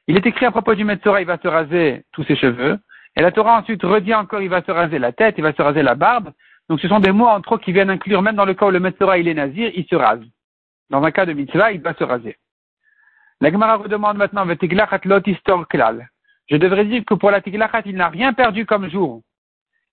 Il 0.08 0.18
est 0.18 0.26
écrit 0.26 0.46
à 0.46 0.52
propos 0.52 0.76
du 0.76 0.84
Metzora, 0.84 1.22
il 1.22 1.28
va 1.28 1.38
se 1.38 1.48
raser 1.48 2.04
tous 2.12 2.24
ses 2.26 2.36
cheveux. 2.36 2.78
Et 3.16 3.22
la 3.22 3.32
Torah 3.32 3.60
ensuite 3.60 3.84
redit 3.84 4.14
encore, 4.14 4.42
il 4.42 4.50
va 4.50 4.62
se 4.62 4.72
raser 4.72 5.00
la 5.00 5.12
tête, 5.12 5.36
il 5.38 5.44
va 5.44 5.54
se 5.54 5.62
raser 5.62 5.82
la 5.82 5.96
barbe. 5.96 6.32
Donc 6.70 6.80
ce 6.80 6.88
sont 6.88 7.00
des 7.00 7.12
mots 7.12 7.28
en 7.28 7.42
trop 7.42 7.58
qui 7.58 7.72
viennent 7.72 7.90
inclure, 7.90 8.22
même 8.22 8.36
dans 8.36 8.46
le 8.46 8.54
cas 8.54 8.68
où 8.68 8.72
le 8.72 8.80
Metzora 8.80 9.18
il 9.18 9.28
est 9.28 9.34
nazir, 9.34 9.72
il 9.74 9.86
se 9.86 9.96
rase. 9.96 10.24
Dans 10.90 11.04
un 11.04 11.12
cas 11.12 11.26
de 11.26 11.34
mitzvah, 11.34 11.72
il 11.72 11.82
va 11.82 11.94
se 11.94 12.04
raser. 12.04 12.38
La 13.42 13.52
Gemara 13.52 13.78
redemande 13.78 14.18
maintenant. 14.18 14.46
Je 14.46 16.58
devrais 16.58 16.86
dire 16.86 17.04
que 17.06 17.14
pour 17.16 17.32
la 17.32 17.42
tiglachat, 17.42 17.82
il 17.86 17.96
n'a 17.96 18.10
rien 18.10 18.34
perdu 18.34 18.66
comme 18.66 18.90
jour. 18.90 19.22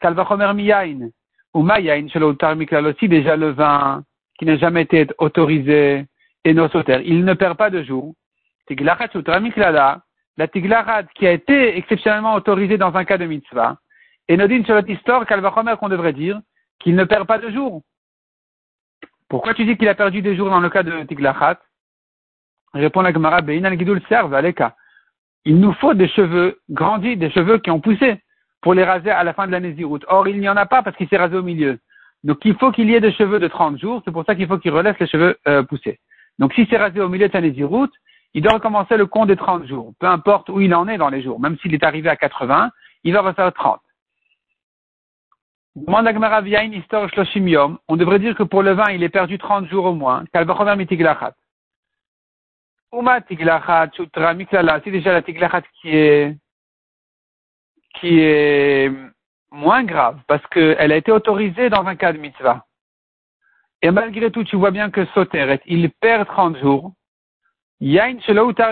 Kalvachomer 0.00 0.52
miyain. 0.54 1.10
Ou 1.54 1.62
mayain, 1.62 2.06
aussi 2.06 3.08
déjà 3.08 3.36
le 3.36 3.50
vin 3.50 4.04
qui 4.38 4.44
n'a 4.44 4.56
jamais 4.56 4.82
été 4.82 5.06
autorisé 5.18 6.06
et 6.44 6.54
nosoter. 6.54 7.02
Il 7.04 7.24
ne 7.24 7.34
perd 7.34 7.56
pas 7.56 7.70
de 7.70 7.82
jour. 7.82 8.14
La 8.68 10.48
tiglachat 10.48 11.02
qui 11.14 11.26
a 11.26 11.32
été 11.32 11.76
exceptionnellement 11.76 12.34
autorisée 12.34 12.78
dans 12.78 12.94
un 12.94 13.04
cas 13.04 13.18
de 13.18 13.26
mitzvah. 13.26 13.76
Et 14.28 14.36
Nodin 14.36 14.64
sur 14.64 14.78
histoire, 14.88 15.26
Kalvachomer 15.26 15.74
qu'on 15.78 15.88
devrait 15.88 16.12
dire 16.12 16.40
qu'il 16.78 16.94
ne 16.94 17.04
perd 17.04 17.26
pas 17.26 17.38
de 17.38 17.50
jour. 17.50 17.82
Pourquoi 19.28 19.54
tu 19.54 19.64
dis 19.64 19.76
qu'il 19.76 19.88
a 19.88 19.94
perdu 19.94 20.22
des 20.22 20.36
jours 20.36 20.50
dans 20.50 20.60
le 20.60 20.70
cas 20.70 20.82
de 20.82 21.02
tiglachat 21.04 21.58
Répond 22.72 23.02
la 23.02 23.12
Gemara, 23.12 23.40
Beinal 23.40 23.76
Gidul 23.78 24.00
serve, 24.08 24.32
Aleka. 24.32 24.76
Il 25.44 25.58
nous 25.58 25.72
faut 25.74 25.94
des 25.94 26.08
cheveux 26.08 26.60
grandis, 26.70 27.16
des 27.16 27.30
cheveux 27.30 27.58
qui 27.58 27.70
ont 27.70 27.80
poussé 27.80 28.22
pour 28.60 28.74
les 28.74 28.84
raser 28.84 29.10
à 29.10 29.24
la 29.24 29.32
fin 29.32 29.46
de 29.46 29.52
l'année 29.52 29.74
Zirout. 29.74 30.00
Or, 30.06 30.28
il 30.28 30.38
n'y 30.38 30.48
en 30.48 30.56
a 30.56 30.66
pas 30.66 30.82
parce 30.82 30.96
qu'il 30.96 31.08
s'est 31.08 31.16
rasé 31.16 31.36
au 31.36 31.42
milieu. 31.42 31.78
Donc 32.22 32.38
il 32.44 32.54
faut 32.56 32.70
qu'il 32.70 32.90
y 32.90 32.94
ait 32.94 33.00
des 33.00 33.12
cheveux 33.12 33.40
de 33.40 33.48
30 33.48 33.78
jours, 33.80 34.02
c'est 34.04 34.10
pour 34.10 34.24
ça 34.24 34.34
qu'il 34.34 34.46
faut 34.46 34.58
qu'il 34.58 34.72
relaisse 34.72 34.98
les 35.00 35.06
cheveux 35.06 35.38
euh, 35.48 35.62
poussés. 35.62 35.98
Donc 36.40 36.52
si 36.54 36.66
c'est 36.68 36.78
rasé 36.78 37.00
au 37.00 37.08
milieu 37.08 37.28
de 37.28 37.32
sa 37.32 37.66
route, 37.66 37.92
il 38.32 38.42
doit 38.42 38.54
recommencer 38.54 38.96
le 38.96 39.06
compte 39.06 39.28
des 39.28 39.36
30 39.36 39.66
jours, 39.66 39.92
peu 40.00 40.06
importe 40.06 40.48
où 40.48 40.60
il 40.60 40.74
en 40.74 40.88
est 40.88 40.96
dans 40.96 41.10
les 41.10 41.22
jours. 41.22 41.38
Même 41.38 41.58
s'il 41.58 41.74
est 41.74 41.84
arrivé 41.84 42.08
à 42.08 42.16
80, 42.16 42.70
il 43.04 43.12
va 43.12 43.20
refaire 43.20 43.52
30. 43.52 43.80
On 45.76 46.02
devrait 47.96 48.18
dire 48.18 48.34
que 48.34 48.42
pour 48.42 48.62
le 48.62 48.72
vin, 48.72 48.90
il 48.90 49.02
est 49.02 49.08
perdu 49.08 49.38
30 49.38 49.68
jours 49.68 49.84
au 49.84 49.94
moins. 49.94 50.24
Uma 52.92 53.20
tiglachat, 53.20 53.90
c'est 53.94 54.90
déjà 54.90 55.12
la 55.12 55.22
tiglachat 55.22 55.62
qui 55.80 55.90
est, 55.96 56.36
qui 57.94 58.18
est 58.18 58.90
moins 59.52 59.84
grave 59.84 60.18
parce 60.26 60.44
qu'elle 60.48 60.90
a 60.90 60.96
été 60.96 61.12
autorisée 61.12 61.70
dans 61.70 61.84
un 61.84 61.94
cas 61.94 62.12
de 62.12 62.18
mitzvah. 62.18 62.64
Et 63.82 63.90
malgré 63.90 64.30
tout, 64.30 64.44
tu 64.44 64.56
vois 64.56 64.70
bien 64.70 64.90
que 64.90 65.06
Soteret, 65.06 65.60
il 65.66 65.90
perd 65.90 66.26
30 66.28 66.58
jours. 66.58 66.92
Yain 67.80 68.18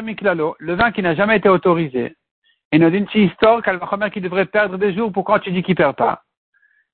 miklalo, 0.02 0.54
le 0.58 0.74
vin 0.74 0.92
qui 0.92 1.02
n'a 1.02 1.14
jamais 1.14 1.38
été 1.38 1.48
autorisé. 1.48 2.14
Et 2.72 2.78
Nodin 2.78 3.06
histoire 3.14 3.62
qu'elle 3.62 3.80
qui 4.12 4.20
devrait 4.20 4.44
perdre 4.44 4.76
des 4.76 4.92
jours, 4.94 5.10
pourquoi 5.10 5.40
tu 5.40 5.50
dis 5.50 5.62
qu'il 5.62 5.74
perd 5.74 5.96
pas? 5.96 6.22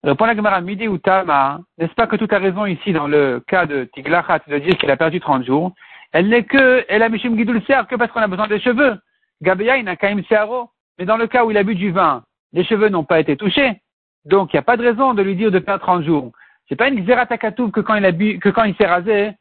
Répond 0.05 0.27
la 0.27 0.37
Gemara 0.37 0.61
midi 0.61 0.87
ou 0.87 0.99
Tama, 0.99 1.61
n'est-ce 1.79 1.95
pas 1.95 2.07
que 2.07 2.17
tout 2.17 2.29
a 2.31 2.39
raison 2.39 2.67
ici 2.67 2.93
dans 2.93 3.09
le 3.09 3.43
cas 3.49 3.67
de 3.67 3.85
Tiglachat 3.95 4.41
de 4.47 4.59
dire 4.59 4.77
qu'il 4.77 4.91
a 4.91 4.97
perdu 4.97 5.19
30 5.19 5.45
jours? 5.45 5.73
Elle 6.13 6.29
n'est 6.29 6.45
que, 6.45 6.85
elle 6.89 7.03
a 7.03 7.09
Mishim 7.09 7.37
Gidul 7.37 7.61
que 7.65 7.97
parce 7.97 8.13
qu'on 8.13 8.21
a 8.21 8.29
besoin 8.29 8.47
des 8.47 8.61
cheveux. 8.61 8.97
Gabeya, 9.43 9.79
il 9.79 9.85
n'a 9.85 9.97
qu'un 9.97 10.15
Mais 10.15 11.05
dans 11.07 11.17
le 11.17 11.27
cas 11.27 11.45
où 11.45 11.51
il 11.51 11.57
a 11.57 11.65
bu 11.65 11.75
du 11.75 11.91
vin, 11.91 12.23
les 12.53 12.65
cheveux 12.65 12.89
n'ont 12.89 13.03
pas 13.03 13.19
été 13.19 13.37
touchés. 13.37 13.81
Donc, 14.25 14.53
il 14.53 14.57
n'y 14.57 14.61
a 14.61 14.63
pas 14.63 14.77
de 14.77 14.85
raison 14.85 15.15
de 15.15 15.23
lui 15.23 15.35
dire 15.35 15.51
de 15.51 15.59
perdre 15.59 15.83
30 15.83 16.05
jours. 16.05 16.31
C'est 16.69 16.77
pas 16.77 16.89
une 16.89 17.05
xératakatoub 17.05 17.71
que 17.71 17.81
quand 17.81 17.95
il 17.95 18.05
a 18.05 18.13
bu, 18.13 18.39
que 18.39 18.49
quand 18.49 18.65
il 18.65 18.75
s'est 18.77 18.87
rasé, 18.87 19.33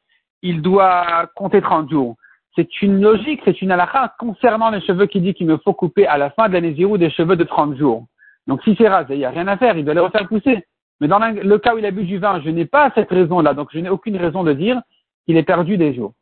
il 0.41 0.61
doit 0.61 1.27
compter 1.35 1.61
30 1.61 1.89
jours. 1.89 2.15
C'est 2.55 2.81
une 2.81 3.01
logique, 3.01 3.41
c'est 3.45 3.61
une 3.61 3.71
halakha 3.71 4.13
concernant 4.19 4.69
les 4.69 4.81
cheveux 4.81 5.07
qui 5.07 5.21
dit 5.21 5.33
qu'il 5.33 5.47
me 5.47 5.57
faut 5.57 5.73
couper 5.73 6.05
à 6.05 6.17
la 6.17 6.29
fin 6.31 6.49
de 6.49 6.53
l'année 6.53 6.75
zéro 6.75 6.97
des 6.97 7.09
cheveux 7.09 7.35
de 7.35 7.43
30 7.43 7.77
jours. 7.77 8.05
Donc, 8.45 8.61
s'il 8.63 8.77
s'est 8.77 8.89
rasé, 8.89 9.15
il 9.15 9.19
n'y 9.19 9.25
a 9.25 9.29
rien 9.29 9.47
à 9.47 9.57
faire, 9.57 9.77
il 9.77 9.85
doit 9.85 9.93
les 9.93 10.01
refaire 10.01 10.27
pousser. 10.27 10.65
Mais 10.99 11.07
dans 11.07 11.19
le 11.19 11.57
cas 11.57 11.73
où 11.73 11.79
il 11.79 11.85
a 11.85 11.91
bu 11.91 12.03
du 12.03 12.19
vin, 12.19 12.41
je 12.41 12.49
n'ai 12.49 12.65
pas 12.65 12.91
cette 12.93 13.09
raison-là, 13.09 13.53
donc 13.53 13.69
je 13.71 13.79
n'ai 13.79 13.89
aucune 13.89 14.17
raison 14.17 14.43
de 14.43 14.53
dire 14.53 14.81
qu'il 15.25 15.37
est 15.37 15.43
perdu 15.43 15.77
des 15.77 15.93
jours. 15.93 16.13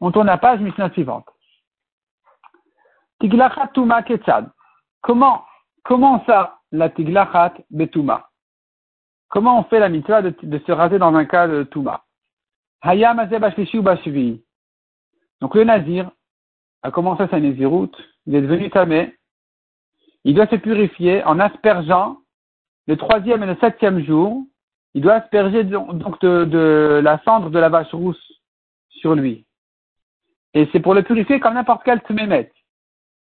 On 0.00 0.10
tourne 0.10 0.26
la 0.26 0.38
page, 0.38 0.60
mission 0.60 0.90
suivante. 0.90 1.26
Tiglachat 3.20 3.68
Tuma 3.74 4.02
Ketzad. 4.02 4.50
Comment 5.02 5.44
Comment 5.84 6.24
ça, 6.26 6.58
la 6.70 6.88
tiglachat 6.88 7.54
betuma 7.70 8.28
Comment 9.32 9.58
on 9.58 9.64
fait 9.64 9.78
la 9.78 9.88
mitzvah 9.88 10.20
de, 10.20 10.58
se 10.66 10.72
raser 10.72 10.98
dans 10.98 11.14
un 11.14 11.24
cas 11.24 11.48
de 11.48 11.62
tuma 11.62 12.04
Hayam 12.82 13.26
Donc 15.40 15.54
le 15.54 15.64
nazir 15.64 16.10
a 16.82 16.90
commencé 16.90 17.26
sa 17.28 17.40
naziroute, 17.40 17.96
il 18.26 18.34
est 18.34 18.42
devenu 18.42 18.68
tamé, 18.68 19.16
il 20.24 20.34
doit 20.34 20.48
se 20.48 20.56
purifier 20.56 21.24
en 21.24 21.40
aspergeant 21.40 22.18
le 22.86 22.98
troisième 22.98 23.42
et 23.42 23.46
le 23.46 23.56
septième 23.58 24.04
jour, 24.04 24.44
il 24.92 25.00
doit 25.00 25.14
asperger 25.14 25.64
donc 25.64 26.20
de, 26.20 27.00
la 27.02 27.18
cendre 27.24 27.48
de 27.48 27.58
la 27.58 27.70
vache 27.70 27.94
rousse 27.94 28.32
sur 28.90 29.14
lui. 29.14 29.46
Et 30.52 30.68
c'est 30.72 30.80
pour 30.80 30.92
le 30.92 31.04
purifier 31.04 31.40
comme 31.40 31.54
n'importe 31.54 31.84
quel 31.86 32.02
tmémet. 32.02 32.52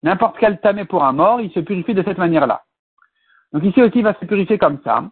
N'importe 0.04 0.36
quel 0.38 0.60
tamé 0.60 0.84
pour 0.84 1.02
un 1.02 1.12
mort, 1.12 1.40
il 1.40 1.50
se 1.50 1.58
purifie 1.58 1.94
de 1.94 2.04
cette 2.04 2.18
manière-là. 2.18 2.62
Donc 3.52 3.64
ici 3.64 3.82
aussi, 3.82 3.98
il 3.98 4.04
va 4.04 4.14
se 4.14 4.24
purifier 4.26 4.58
comme 4.58 4.80
ça. 4.84 5.02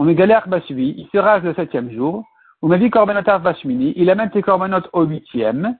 On 0.00 0.04
met 0.04 0.14
galère 0.14 0.48
bashvi, 0.48 0.94
il 0.96 1.06
se 1.12 1.18
rase 1.18 1.42
le 1.42 1.52
septième 1.52 1.90
jour. 1.90 2.24
On 2.62 2.68
met 2.68 2.78
dit 2.78 2.88
corbanotav 2.88 3.42
bashmini, 3.42 3.92
il 3.96 4.08
amène 4.08 4.30
ses 4.32 4.40
corbanotes 4.40 4.88
au 4.94 5.02
huitième. 5.02 5.76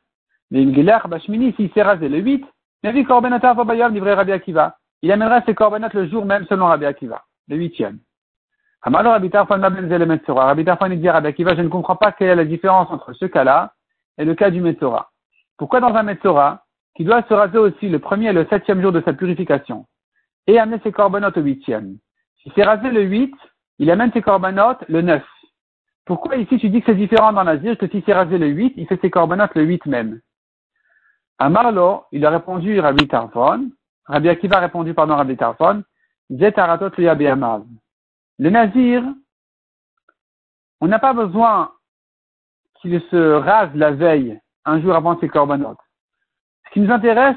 Mais 0.50 0.62
une 0.62 0.72
galère 0.72 1.08
bashmini, 1.08 1.54
s'il 1.54 1.72
s'est 1.72 1.80
rasé 1.80 2.06
le 2.10 2.18
huit, 2.18 2.44
il 2.82 2.92
dit 2.92 3.04
corbanotav 3.04 3.64
bayam 3.64 3.94
livré 3.94 4.12
Rabbi 4.12 4.32
Akiva. 4.32 4.76
Il 5.00 5.10
amènera 5.10 5.40
ses 5.46 5.54
corbanotes 5.54 5.94
le 5.94 6.06
jour 6.06 6.26
même 6.26 6.44
selon 6.50 6.66
Rabbi 6.66 6.84
Akiva, 6.84 7.24
le 7.48 7.56
huitième. 7.56 7.98
Alors 8.82 9.12
Rabbi 9.14 9.30
Tarfon 9.30 9.58
Rabbi 9.58 10.64
Tarfon 10.66 10.88
dit 10.90 11.08
Rabbi 11.08 11.26
Akiva, 11.26 11.56
je 11.56 11.62
ne 11.62 11.68
comprends 11.68 11.96
pas 11.96 12.12
quelle 12.12 12.28
est 12.28 12.36
la 12.36 12.44
différence 12.44 12.90
entre 12.90 13.14
ce 13.14 13.24
cas-là 13.24 13.72
et 14.18 14.26
le 14.26 14.34
cas 14.34 14.50
du 14.50 14.60
Metzora. 14.60 15.08
Pourquoi 15.56 15.80
dans 15.80 15.94
un 15.94 16.02
Metzora, 16.02 16.64
qui 16.94 17.04
doit 17.04 17.22
se 17.26 17.32
raser 17.32 17.56
aussi 17.56 17.88
le 17.88 17.98
premier 18.00 18.28
et 18.28 18.34
le 18.34 18.46
septième 18.50 18.82
jour 18.82 18.92
de 18.92 19.00
sa 19.00 19.14
purification, 19.14 19.86
et 20.46 20.58
amener 20.58 20.78
ses 20.84 20.92
corbanotes 20.92 21.38
au 21.38 21.40
huitième? 21.40 21.96
S'il 22.42 22.52
s'est 22.52 22.64
rasé 22.64 22.90
le 22.90 23.00
huit, 23.00 23.34
il 23.80 23.90
amène 23.90 24.12
ses 24.12 24.20
corbanotes 24.20 24.84
le 24.88 25.00
neuf. 25.00 25.25
Pourquoi 26.04 26.37
ici 26.37 26.58
tu 26.58 26.68
dis 26.68 26.80
que 26.80 26.92
c'est 26.92 26.99
différent 26.99 27.32
dans 27.32 27.42
l'Azir? 27.42 27.78
Que 27.78 27.88
s'il 27.88 28.04
s'est 28.04 28.12
rasé 28.12 28.37
le 28.37 28.46
huit, 28.46 28.75
il 28.76 28.87
fait 28.87 29.00
ses 29.00 29.10
corbanotes 29.10 29.54
le 29.54 29.62
huit 29.62 29.84
même. 29.87 30.20
À 31.38 31.49
Marlo, 31.49 32.04
il 32.12 32.25
a 32.26 32.30
répondu 32.30 32.78
Rabbi 32.78 33.08
Tarfon, 33.08 33.70
Rabbi 34.04 34.28
Akiva 34.28 34.58
a 34.58 34.60
répondu 34.60 34.92
pardon 34.92 35.16
Rabbi 35.16 35.34
Tarfon, 35.37 35.82
Zetaratot 36.28 36.90
Le 36.99 38.50
Nazir, 38.50 39.02
on 40.82 40.87
n'a 40.87 40.99
pas 40.99 41.14
besoin 41.14 41.72
qu'il 42.80 43.00
se 43.10 43.32
rase 43.32 43.75
la 43.75 43.92
veille, 43.92 44.38
un 44.66 44.80
jour 44.82 44.94
avant 44.94 45.18
ses 45.20 45.28
corbanotes. 45.28 45.80
Ce 46.66 46.75
qui 46.75 46.80
nous 46.80 46.92
intéresse, 46.92 47.37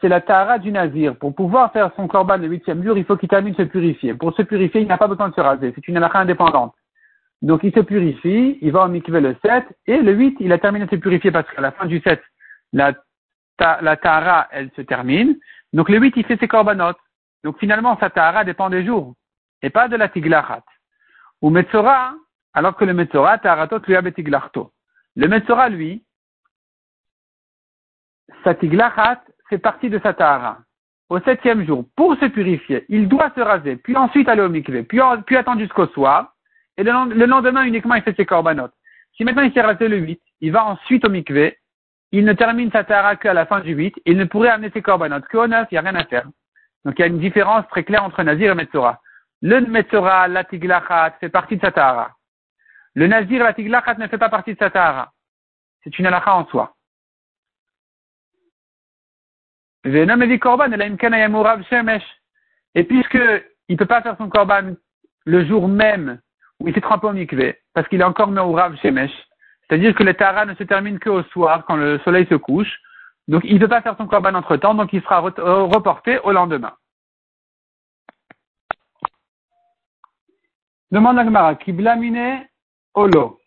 c'est 0.00 0.08
la 0.08 0.20
tahara 0.20 0.58
du 0.58 0.70
nazir. 0.72 1.16
Pour 1.16 1.34
pouvoir 1.34 1.72
faire 1.72 1.90
son 1.96 2.08
korban 2.08 2.36
le 2.36 2.48
huitième 2.48 2.84
jour, 2.84 2.96
il 2.98 3.04
faut 3.04 3.16
qu'il 3.16 3.28
termine 3.28 3.54
de 3.54 3.64
se 3.64 3.68
purifier. 3.68 4.14
Pour 4.14 4.34
se 4.34 4.42
purifier, 4.42 4.82
il 4.82 4.86
n'a 4.86 4.98
pas 4.98 5.08
besoin 5.08 5.28
de 5.28 5.34
se 5.34 5.40
raser. 5.40 5.72
C'est 5.74 5.88
une 5.88 5.96
halakha 5.96 6.18
indépendante. 6.18 6.74
Donc 7.42 7.60
il 7.62 7.72
se 7.72 7.80
purifie, 7.80 8.58
il 8.62 8.72
va 8.72 8.84
au 8.84 8.88
mikveh 8.88 9.20
le 9.20 9.36
7, 9.42 9.64
et 9.86 9.98
le 9.98 10.12
8, 10.12 10.38
il 10.40 10.52
a 10.52 10.58
terminé 10.58 10.86
de 10.86 10.90
se 10.90 10.96
purifier 10.96 11.30
parce 11.30 11.48
qu'à 11.50 11.60
la 11.60 11.72
fin 11.72 11.86
du 11.86 12.00
7, 12.00 12.22
la, 12.72 12.94
tahara, 13.58 14.48
elle 14.50 14.70
se 14.76 14.82
termine. 14.82 15.36
Donc 15.72 15.88
le 15.88 15.98
8, 15.98 16.14
il 16.16 16.24
fait 16.24 16.38
ses 16.38 16.48
korbanot. 16.48 16.94
Donc 17.42 17.58
finalement, 17.58 17.98
sa 17.98 18.08
tahara 18.08 18.44
dépend 18.44 18.70
des 18.70 18.84
jours, 18.84 19.14
et 19.60 19.70
pas 19.70 19.88
de 19.88 19.96
la 19.96 20.08
tiglachat. 20.08 20.64
Ou 21.42 21.50
Metzora, 21.50 22.14
alors 22.54 22.76
que 22.76 22.84
le 22.84 22.94
Metzora, 22.94 23.36
taharatot 23.38 23.80
lui. 23.86 23.94
Le 25.16 25.28
Metzora, 25.28 25.68
lui, 25.68 26.02
sa 28.42 28.54
tiglachat 28.54 29.20
fait 29.48 29.58
partie 29.58 29.90
de 29.90 29.98
sa 30.02 30.14
tahara. 30.14 30.58
Au 31.10 31.20
septième 31.20 31.66
jour, 31.66 31.84
pour 31.96 32.16
se 32.16 32.26
purifier, 32.26 32.84
il 32.88 33.08
doit 33.08 33.30
se 33.34 33.40
raser, 33.40 33.76
puis 33.76 33.96
ensuite 33.96 34.28
aller 34.28 34.42
au 34.42 34.48
mikveh, 34.48 34.84
puis, 34.84 35.00
puis 35.26 35.36
attendre 35.36 35.60
jusqu'au 35.60 35.86
soir, 35.88 36.32
et 36.76 36.82
le, 36.82 37.26
lendemain 37.26 37.64
uniquement 37.64 37.94
il 37.94 38.02
fait 38.02 38.16
ses 38.16 38.26
korbanot. 38.26 38.70
Si 39.16 39.24
maintenant 39.24 39.42
il 39.42 39.52
s'est 39.52 39.60
rasé 39.60 39.86
le 39.88 39.98
8, 39.98 40.20
il 40.40 40.52
va 40.52 40.64
ensuite 40.64 41.04
au 41.04 41.10
mikveh, 41.10 41.58
il 42.12 42.24
ne 42.24 42.32
termine 42.32 42.70
sa 42.70 42.84
tahara 42.84 43.16
qu'à 43.16 43.34
la 43.34 43.46
fin 43.46 43.60
du 43.60 43.74
8, 43.74 43.96
il 44.06 44.16
ne 44.16 44.24
pourrait 44.24 44.48
amener 44.48 44.70
ses 44.70 44.82
korbanot 44.82 45.20
qu'au 45.30 45.46
9, 45.46 45.68
il 45.70 45.74
n'y 45.74 45.78
a 45.78 45.82
rien 45.82 45.94
à 45.94 46.04
faire. 46.04 46.26
Donc 46.84 46.98
il 46.98 47.02
y 47.02 47.04
a 47.04 47.08
une 47.08 47.18
différence 47.18 47.66
très 47.68 47.84
claire 47.84 48.04
entre 48.04 48.22
Nazir 48.22 48.52
et 48.52 48.54
Metzora. 48.54 49.00
Le 49.42 49.60
Metzora, 49.60 50.26
la 50.28 50.44
Tiglachat, 50.44 51.16
fait 51.20 51.28
partie 51.28 51.56
de 51.56 51.60
sa 51.60 51.70
tahara. 51.70 52.12
Le 52.94 53.06
Nazir, 53.06 53.44
la 53.44 53.52
Tiglachat 53.52 53.94
ne 53.94 54.06
fait 54.06 54.18
pas 54.18 54.30
partie 54.30 54.54
de 54.54 54.58
sa 54.58 54.70
tahara. 54.70 55.12
C'est 55.82 55.98
une 55.98 56.06
halakha 56.06 56.34
en 56.34 56.46
soi. 56.46 56.73
Et 62.74 62.84
puisque 62.84 63.18
il 63.68 63.76
peut 63.76 63.86
pas 63.86 64.02
faire 64.02 64.16
son 64.18 64.28
korban 64.28 64.74
le 65.26 65.44
jour 65.44 65.68
même 65.68 66.20
où 66.60 66.68
il 66.68 66.74
s'est 66.74 66.80
trempé 66.80 67.06
au 67.06 67.12
mikveh, 67.12 67.58
parce 67.74 67.88
qu'il 67.88 68.00
est 68.00 68.04
encore 68.04 68.28
Meurav 68.28 68.76
Shemesh. 68.76 69.12
C'est-à-dire 69.68 69.94
que 69.94 70.02
le 70.02 70.14
Tara 70.14 70.46
ne 70.46 70.54
se 70.54 70.62
termine 70.62 70.98
qu'au 70.98 71.22
soir, 71.24 71.64
quand 71.66 71.76
le 71.76 71.98
soleil 72.00 72.26
se 72.26 72.34
couche. 72.34 72.80
Donc, 73.28 73.42
il 73.44 73.54
ne 73.54 73.60
peut 73.60 73.68
pas 73.68 73.80
faire 73.80 73.96
son 73.96 74.06
korban 74.06 74.34
entre 74.34 74.56
temps, 74.56 74.74
donc 74.74 74.92
il 74.92 75.02
sera 75.02 75.24
euh, 75.38 75.62
reporté 75.62 76.18
au 76.20 76.32
lendemain. 76.32 76.74
Demande 80.90 81.18
à 81.18 81.24
Gemara, 81.24 81.54
Kiblamine 81.54 82.46
Olo. 82.94 83.40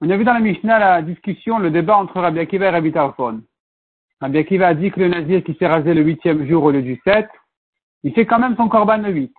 On 0.00 0.10
a 0.10 0.16
vu 0.16 0.24
dans 0.24 0.34
la 0.34 0.40
Mishnah 0.40 0.78
la 0.78 1.02
discussion, 1.02 1.58
le 1.58 1.70
débat 1.70 1.96
entre 1.96 2.20
Rabbi 2.20 2.40
Akiva 2.40 2.66
et 2.66 2.70
Rabbi 2.70 2.92
Tarfon. 2.92 3.42
Rabbi 4.20 4.38
Akiva 4.38 4.68
a 4.68 4.74
dit 4.74 4.90
que 4.90 5.00
le 5.00 5.08
nazir 5.08 5.44
qui 5.44 5.54
s'est 5.54 5.66
rasé 5.66 5.92
le 5.92 6.02
huitième 6.02 6.46
jour 6.46 6.64
au 6.64 6.70
lieu 6.70 6.82
du 6.82 7.00
sept, 7.04 7.28
il 8.02 8.14
fait 8.14 8.24
quand 8.24 8.38
même 8.38 8.56
son 8.56 8.68
korban 8.68 8.98
le 8.98 9.10
huit. 9.10 9.34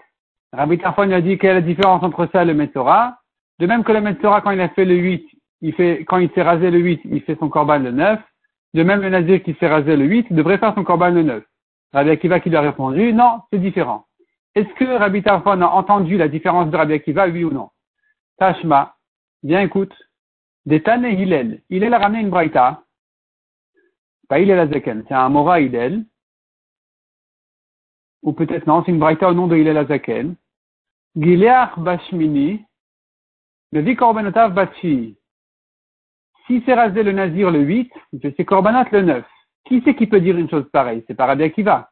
Rabbi 0.54 0.78
Tarfon 0.78 1.12
a 1.12 1.22
dit 1.22 1.38
quelle 1.38 1.52
est 1.52 1.54
la 1.56 1.62
différence 1.62 2.04
entre 2.04 2.28
ça 2.32 2.44
et 2.44 2.46
le 2.46 2.54
Metzora. 2.54 3.18
De 3.60 3.66
même 3.66 3.84
que 3.84 3.92
le 3.92 4.02
Metzora, 4.02 4.42
quand 4.42 4.52
il 4.52 4.62
a 4.62 4.70
fait 4.70 4.86
le 4.86 4.96
8, 4.96 5.28
il 5.62 5.74
fait, 5.74 6.06
quand 6.06 6.18
il 6.18 6.30
s'est 6.32 6.44
rasé 6.44 6.70
le 6.70 6.80
8, 6.80 7.02
il 7.06 7.22
fait 7.22 7.38
son 7.40 7.50
corban 7.50 7.80
le 7.80 7.92
9. 7.92 8.20
De 8.74 8.84
même, 8.84 9.02
le 9.02 9.10
Nazir 9.10 9.42
qui 9.42 9.56
s'est 9.60 9.68
rasé 9.68 9.96
le 9.96 10.06
8 10.06 10.32
devrait 10.32 10.60
faire 10.60 10.76
son 10.76 10.84
corban 10.84 11.10
le 11.10 11.24
9. 11.24 11.44
Rabbi 11.94 12.10
Akiva 12.12 12.40
qui 12.40 12.50
lui 12.50 12.58
a 12.58 12.62
répondu, 12.62 13.14
non, 13.14 13.42
c'est 13.52 13.60
différent. 13.60 14.06
Est-ce 14.54 14.72
que 14.76 14.86
Rabbi 14.86 15.24
Tarfon 15.24 15.62
a 15.62 15.68
entendu 15.68 16.18
la 16.18 16.28
différence 16.28 16.70
de 16.70 16.78
Rabbi 16.78 16.94
Akiva, 16.94 17.28
oui 17.28 17.44
ou 17.44 17.52
non? 17.52 17.70
Tashma, 18.38 18.96
bien 19.42 19.62
écoute. 19.62 19.94
Des 20.66 20.84
Tane 20.84 21.06
Hillel. 21.06 21.62
Hillel 21.70 21.94
a 21.94 22.00
ramené 22.00 22.22
une 22.22 22.30
braïta. 22.30 22.84
Pas 24.28 24.40
Hillel 24.40 24.60
Azaken, 24.60 25.06
c'est 25.08 25.14
un 25.14 25.30
Mora 25.30 25.62
Hillel 25.62 26.06
ou 28.24 28.34
peut-être 28.34 28.68
non, 28.68 28.84
c'est 28.84 28.92
une 28.92 29.00
braïta 29.00 29.30
au 29.30 29.34
nom 29.34 29.48
de 29.48 29.56
Hillel 29.56 29.78
Azaken. 29.78 30.36
Gileach 31.16 31.78
Bashmini, 31.78 32.66
le 33.72 33.84
dit 33.84 33.96
Korbanotav 33.96 34.54
Bachi. 34.54 35.18
Si 36.46 36.64
c'est 36.66 36.74
rasé 36.74 37.04
le 37.04 37.12
Nazir 37.12 37.52
le 37.52 37.60
8, 37.60 37.92
il 38.14 38.20
fait 38.22 38.34
ses 38.38 38.46
Korbanat 38.46 38.88
le 38.92 39.02
9. 39.02 39.26
Qui 39.66 39.82
c'est 39.84 39.96
qui 39.96 40.08
peut 40.08 40.22
dire 40.22 40.38
une 40.38 40.50
chose 40.50 40.70
pareille? 40.72 41.04
C'est 41.08 41.16
pas 41.16 41.26
Rabbi 41.26 41.44
Akiva. 41.44 41.90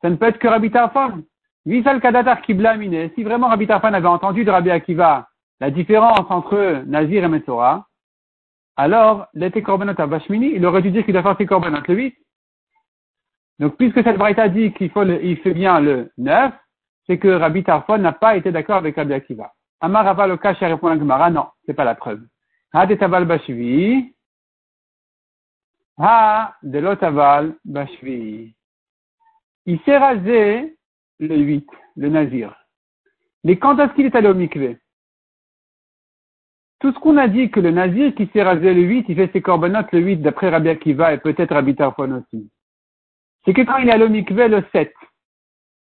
Ça 0.00 0.10
ne 0.10 0.16
peut 0.16 0.26
être 0.26 0.38
que 0.38 0.46
Rabbi 0.46 0.70
Tarfon. 0.70 1.24
Visal 1.64 2.00
Kadatar 2.00 2.40
Kiblamine. 2.42 3.10
Si 3.14 3.24
vraiment 3.24 3.48
Rabbi 3.48 3.66
Tarfon 3.66 3.92
avait 3.92 4.06
entendu 4.06 4.44
de 4.44 4.50
Rabbi 4.50 4.70
Akiva 4.70 5.28
la 5.58 5.70
différence 5.70 6.30
entre 6.30 6.84
Nazir 6.86 7.24
et 7.24 7.28
Metzora, 7.28 7.85
alors, 8.76 9.26
l'été 9.32 9.62
Korbanot 9.62 9.94
Bashmini, 9.94 10.52
il 10.54 10.66
aurait 10.66 10.82
dû 10.82 10.90
dire 10.90 11.04
qu'il 11.04 11.14
doit 11.14 11.22
faire 11.22 11.36
ses 11.38 11.46
Korbanot 11.46 11.80
le 11.88 11.94
8. 11.94 12.16
Donc, 13.58 13.76
puisque 13.76 14.02
cette 14.02 14.18
braïta 14.18 14.48
dit 14.50 14.72
qu'il 14.74 14.90
faut 14.90 15.02
il 15.04 15.38
fait 15.38 15.54
bien 15.54 15.80
le 15.80 16.12
9, 16.18 16.52
c'est 17.06 17.18
que 17.18 17.28
Rabbi 17.28 17.64
Tarfon 17.64 17.98
n'a 17.98 18.12
pas 18.12 18.36
été 18.36 18.52
d'accord 18.52 18.76
avec 18.76 18.96
Rabbi 18.96 19.14
Akiva. 19.14 19.52
Amar 19.80 20.06
Aval 20.06 20.32
Okash 20.32 20.58
répond 20.58 20.88
à 20.88 20.98
Gemara, 20.98 21.30
non, 21.30 21.46
c'est 21.64 21.74
pas 21.74 21.84
la 21.84 21.94
preuve. 21.94 22.22
Ha 22.72 22.84
de 22.86 23.24
bashvi. 23.24 24.14
Ha 25.98 26.54
de 26.62 26.78
lotaval 26.78 27.54
bashvi. 27.64 28.54
Il 29.64 29.80
s'est 29.80 29.96
rasé 29.96 30.76
le 31.18 31.36
8, 31.36 31.66
le 31.96 32.08
nazir. 32.10 32.54
Mais 33.44 33.56
quand 33.56 33.78
est-ce 33.78 33.94
qu'il 33.94 34.06
est 34.06 34.14
allé 34.14 34.28
au 34.28 34.34
mikveh 34.34 34.78
Tout 36.80 36.92
ce 36.92 36.98
qu'on 36.98 37.16
a 37.16 37.28
dit 37.28 37.50
que 37.50 37.60
le 37.60 37.70
nazir 37.70 38.14
qui 38.14 38.28
s'est 38.32 38.42
rasé 38.42 38.74
le 38.74 38.82
8, 38.82 39.06
il 39.08 39.16
fait 39.16 39.30
ses 39.32 39.40
corbanotes 39.40 39.92
le 39.92 40.00
8 40.00 40.16
d'après 40.18 40.50
Rabbi 40.50 40.68
Akiva 40.68 41.14
et 41.14 41.18
peut-être 41.18 41.54
Rabbi 41.54 41.74
Tarfon 41.74 42.12
aussi 42.12 42.50
c'est 43.46 43.54
que 43.54 43.62
quand 43.62 43.78
il 43.78 43.88
est 43.88 44.02
au 44.02 44.08
mikveh 44.08 44.48
le 44.48 44.64
7. 44.72 44.92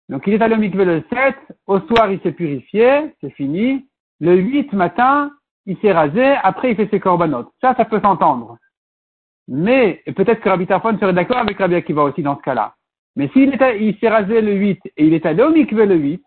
Donc 0.10 0.24
il 0.28 0.34
est 0.34 0.54
au 0.54 0.58
mikveh 0.58 0.86
le 0.86 1.04
7, 1.12 1.36
au 1.66 1.80
soir 1.82 2.12
il 2.12 2.22
s'est 2.22 2.32
purifié, 2.32 3.12
c'est 3.20 3.32
fini. 3.32 3.88
Le 4.22 4.36
8 4.36 4.72
matin, 4.74 5.32
il 5.66 5.78
s'est 5.80 5.92
rasé, 5.92 6.24
après 6.44 6.72
il 6.72 6.76
fait 6.78 6.90
ses 6.90 7.00
corbanotes. 7.00 7.52
Ça, 7.60 7.74
ça 7.76 7.86
peut 7.86 8.00
s'entendre. 8.00 8.58
Mais 9.48 10.04
peut-être 10.16 10.42
que 10.42 10.50
Rabbi 10.50 10.68
Tarfon 10.68 10.98
serait 11.00 11.14
d'accord 11.14 11.38
avec 11.38 11.58
Rabbi 11.58 11.76
Akiva 11.76 12.04
aussi 12.04 12.22
dans 12.22 12.38
ce 12.38 12.42
cas-là. 12.44 12.76
Mais 13.16 13.30
s'il 13.30 13.58
il 13.80 13.98
s'est 14.00 14.10
rasé 14.10 14.42
le 14.42 14.54
8 14.54 14.80
et 14.98 15.06
il 15.06 15.14
est 15.14 15.26
allé 15.26 15.42
au 15.42 15.50
le 15.50 15.96
8, 15.96 16.24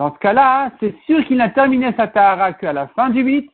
dans 0.00 0.14
ce 0.14 0.18
cas-là, 0.20 0.72
c'est 0.80 0.94
sûr 1.04 1.22
qu'il 1.26 1.36
n'a 1.36 1.50
terminé 1.50 1.92
sa 1.94 2.08
tahara 2.08 2.54
qu'à 2.54 2.72
la 2.72 2.86
fin 2.88 3.10
du 3.10 3.20
8 3.20 3.50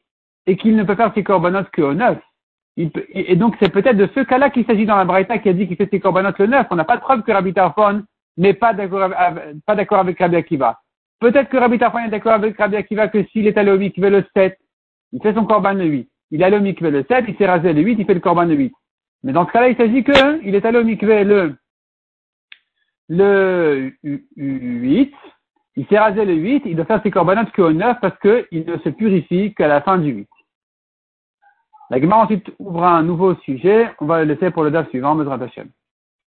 et 0.46 0.56
qu'il 0.56 0.76
ne 0.76 0.85
peut 0.85 0.94
faire 0.94 1.12
ses 1.12 1.24
corbanotes 1.24 1.68
qu'au 1.74 1.92
9 1.92 2.18
et 2.76 3.35
donc 3.35 3.56
c'est 3.59 3.72
peut-être 3.72 3.96
de 3.96 4.09
ce 4.14 4.20
cas-là 4.20 4.50
qu'il 4.50 4.64
s'agit 4.64 4.87
dans 4.87 4.94
la 4.94 5.04
Braïta 5.04 5.38
qui 5.38 5.48
a 5.48 5.52
dit 5.52 5.66
qu'il 5.66 5.76
fait 5.76 5.90
ses 5.90 5.98
corbanotes 5.98 6.38
le 6.38 6.46
9. 6.46 6.68
On 6.70 6.76
n'a 6.76 6.85
pas 6.85 6.98
de 6.98 7.00
preuve 7.00 7.24
que 7.24 7.32
Rabbi 7.32 7.52
Tarfon 7.52 8.04
n'est 8.37 8.54
pas 8.54 8.74
d'accord 8.74 9.11
pas 9.66 9.74
d'accord 9.74 9.98
avec 9.98 10.20
Rabbi 10.20 10.37
Akiva. 10.37 10.78
Peut-être 11.18 11.48
que 11.48 11.56
Rabbi 11.56 11.80
Tarfon 11.80 11.98
est 11.98 12.11
d'accord 12.11 12.35
avec 12.35 12.56
Rabbi 12.56 12.76
Akiva 12.76 13.09
que 13.09 13.24
s'il 13.32 13.48
est 13.48 13.59
allé 13.59 13.72
au 13.72 13.78
mikveh 13.78 14.11
le 14.11 14.24
7, 14.37 14.56
il 15.14 15.22
fait 15.22 15.35
son 15.35 15.46
corban 15.46 15.72
le 15.72 15.87
8. 15.87 16.09
Il 16.30 16.42
est 16.42 16.44
allé 16.44 16.59
au 16.59 16.61
mikveh 16.61 16.92
le 16.92 17.04
7, 17.09 17.24
il 17.26 17.37
s'est 17.37 17.46
rasé 17.46 17.72
le 17.72 17.82
8, 17.82 17.96
il 17.98 18.06
fait 18.06 18.14
le 18.14 18.20
corban 18.20 18.44
le 18.44 18.54
8. 18.54 18.72
Mais 19.24 19.32
dans 19.32 19.48
ce 19.48 19.50
cas-là, 19.50 19.68
il 19.70 19.76
s'agit 19.76 20.04
que 20.04 20.46
il 20.46 20.54
est 20.54 20.64
allé 20.64 20.78
au 20.78 20.85
mikveh 20.85 21.24
le, 21.24 21.56
le 23.09 23.92
8, 24.37 25.12
il 25.76 25.86
s'est 25.86 25.98
rasé 25.98 26.24
le 26.24 26.34
8, 26.34 26.62
il 26.64 26.76
doit 26.76 26.86
faire 26.86 27.02
ses 27.02 27.10
corbanotes 27.10 27.52
qu'au 27.52 27.72
9 27.72 27.98
parce 28.00 28.18
qu'il 28.18 28.64
ne 28.66 28.78
se 28.78 28.88
purifie 28.88 29.54
qu'à 29.54 29.68
la 29.68 29.82
fin 29.82 29.98
du 29.98 30.10
8. 30.10 30.28
La 31.90 32.00
Gemara 32.00 32.24
ensuite 32.24 32.50
ouvre 32.58 32.84
un 32.84 33.02
nouveau 33.02 33.34
sujet. 33.36 33.94
On 34.00 34.06
va 34.06 34.24
le 34.24 34.32
laisser 34.32 34.50
pour 34.50 34.64
le 34.64 34.70
DAF 34.70 34.88
suivant, 34.88 35.14
Mesrat 35.14 35.42
Hashem. 35.42 35.68